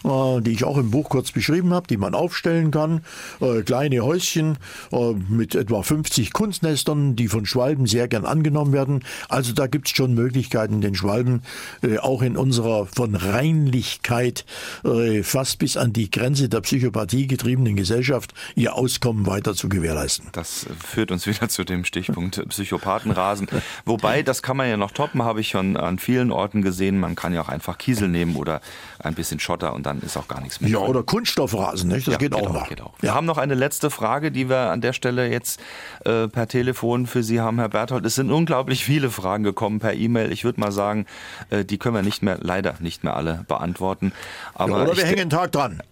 [0.03, 3.01] äh, die ich auch im Buch kurz beschrieben habe, die man aufstellen kann.
[3.41, 4.57] Äh, kleine Häuschen
[4.91, 9.03] äh, mit etwa 50 Kunstnestern, die von Schwalben sehr gern angenommen werden.
[9.29, 11.43] Also da gibt es schon Möglichkeiten, den Schwalben
[11.81, 14.45] äh, auch in unserer von Reinlichkeit
[14.83, 20.29] äh, fast bis an die Grenze der Psychopathie getriebenen Gesellschaft ihr Auskommen weiter zu gewährleisten.
[20.31, 23.47] Das führt uns wieder zu dem Stichpunkt Psychopathenrasen.
[23.85, 26.99] Wobei, das kann man ja noch toppen, habe ich schon an vielen Orten gesehen.
[26.99, 28.61] Man kann ja auch einfach Kiesel nehmen oder
[28.99, 30.71] ein bisschen Schotter und dann ist auch gar nichts mehr.
[30.71, 32.07] Ja, oder Kunststoffrasen, nicht?
[32.07, 32.67] das ja, geht, geht, auch noch.
[32.67, 32.93] Geht auch.
[32.99, 35.59] Wir haben noch eine letzte Frage, die wir an der Stelle jetzt
[36.03, 38.05] äh, per Telefon für Sie haben, Herr Berthold.
[38.05, 40.31] Es sind unglaublich viele Fragen gekommen per E-Mail.
[40.31, 41.05] Ich würde mal sagen,
[41.49, 44.11] äh, die können wir nicht mehr, leider nicht mehr alle beantworten.
[44.53, 45.81] Aber ja, oder wir ich, hängen einen Tag dran.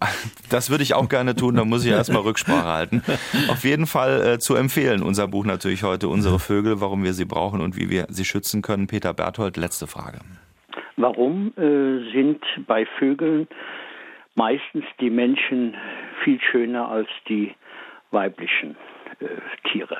[0.50, 3.02] Das würde ich auch gerne tun, da muss ich erstmal Rücksprache halten.
[3.48, 7.24] Auf jeden Fall äh, zu empfehlen, unser Buch natürlich heute, Unsere Vögel, warum wir sie
[7.24, 8.86] brauchen und wie wir sie schützen können.
[8.86, 10.18] Peter Berthold, letzte Frage.
[10.96, 13.48] Warum äh, sind bei Vögeln
[14.34, 15.74] meistens die Menschen
[16.22, 17.54] viel schöner als die
[18.14, 18.76] weiblichen
[19.20, 19.26] äh,
[19.70, 19.98] Tiere?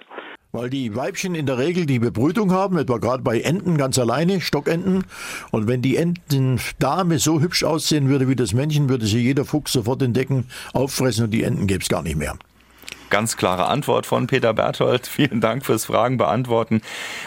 [0.52, 4.40] Weil die Weibchen in der Regel die Bebrütung haben, etwa gerade bei Enten ganz alleine,
[4.40, 5.04] Stockenten.
[5.50, 9.72] Und wenn die Entendame so hübsch aussehen würde wie das Männchen, würde sie jeder Fuchs
[9.72, 12.38] sofort entdecken, auffressen und die Enten gäbe es gar nicht mehr.
[13.14, 15.06] Ganz klare Antwort von Peter Berthold.
[15.06, 16.80] Vielen Dank fürs Fragen beantworten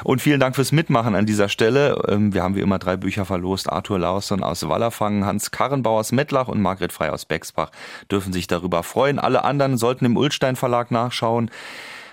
[0.04, 2.04] und vielen Dank fürs Mitmachen an dieser Stelle.
[2.10, 3.72] Ähm, wir haben wie immer drei Bücher verlost.
[3.72, 7.72] Arthur Lausson aus Wallerfangen, Hans Karrenbauer aus Mettlach und Margret Frey aus Bexbach
[8.12, 9.18] dürfen sich darüber freuen.
[9.18, 11.52] Alle anderen sollten im Ulstein Verlag nachschauen.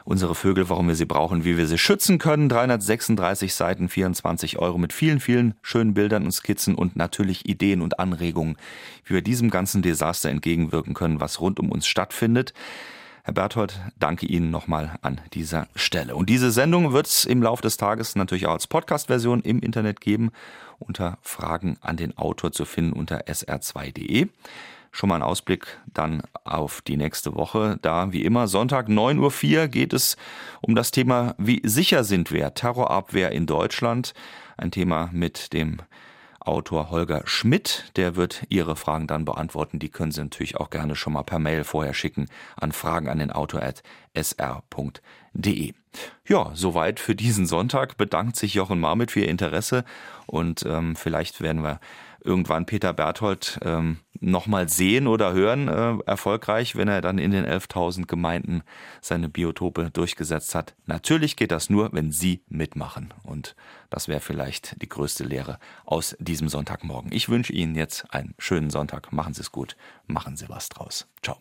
[0.05, 2.49] Unsere Vögel, warum wir sie brauchen, wie wir sie schützen können.
[2.49, 7.99] 336 Seiten, 24 Euro mit vielen, vielen schönen Bildern und Skizzen und natürlich Ideen und
[7.99, 8.57] Anregungen,
[9.05, 12.55] wie wir diesem ganzen Desaster entgegenwirken können, was rund um uns stattfindet.
[13.27, 16.15] Herr Berthold, danke Ihnen nochmal an dieser Stelle.
[16.15, 20.03] Und diese Sendung wird es im Laufe des Tages natürlich auch als Podcast-Version im Internet
[20.03, 20.31] geben,
[20.79, 24.29] unter Fragen an den Autor zu finden unter sr2.de.
[24.93, 27.79] Schon mal ein Ausblick dann auf die nächste Woche.
[27.81, 30.19] Da, wie immer, Sonntag 9.04 Uhr geht es
[30.61, 32.53] um das Thema, wie sicher sind wir?
[32.53, 34.13] Terrorabwehr in Deutschland.
[34.59, 35.79] Ein Thema mit dem
[36.45, 37.93] Autor Holger Schmidt.
[37.97, 39.79] Der wird Ihre Fragen dann beantworten.
[39.79, 42.27] Die können Sie natürlich auch gerne schon mal per Mail vorher schicken
[42.57, 43.83] an fragen an den Autor at
[44.15, 45.73] sr.de.
[46.27, 47.97] Ja, soweit für diesen Sonntag.
[47.97, 49.85] Bedankt sich Jochen Marmit für Ihr Interesse
[50.27, 51.81] und ähm, vielleicht werden wir
[52.25, 57.45] irgendwann Peter Berthold ähm, nochmal sehen oder hören, äh, erfolgreich, wenn er dann in den
[57.45, 58.63] 11.000 Gemeinden
[59.01, 60.75] seine Biotope durchgesetzt hat.
[60.87, 63.13] Natürlich geht das nur, wenn Sie mitmachen.
[63.23, 63.55] Und
[63.91, 67.13] das wäre vielleicht die größte Lehre aus diesem Sonntagmorgen.
[67.13, 69.13] Ich wünsche Ihnen jetzt einen schönen Sonntag.
[69.13, 69.77] Machen Sie es gut.
[70.07, 71.07] Machen Sie was draus.
[71.23, 71.39] Ciao.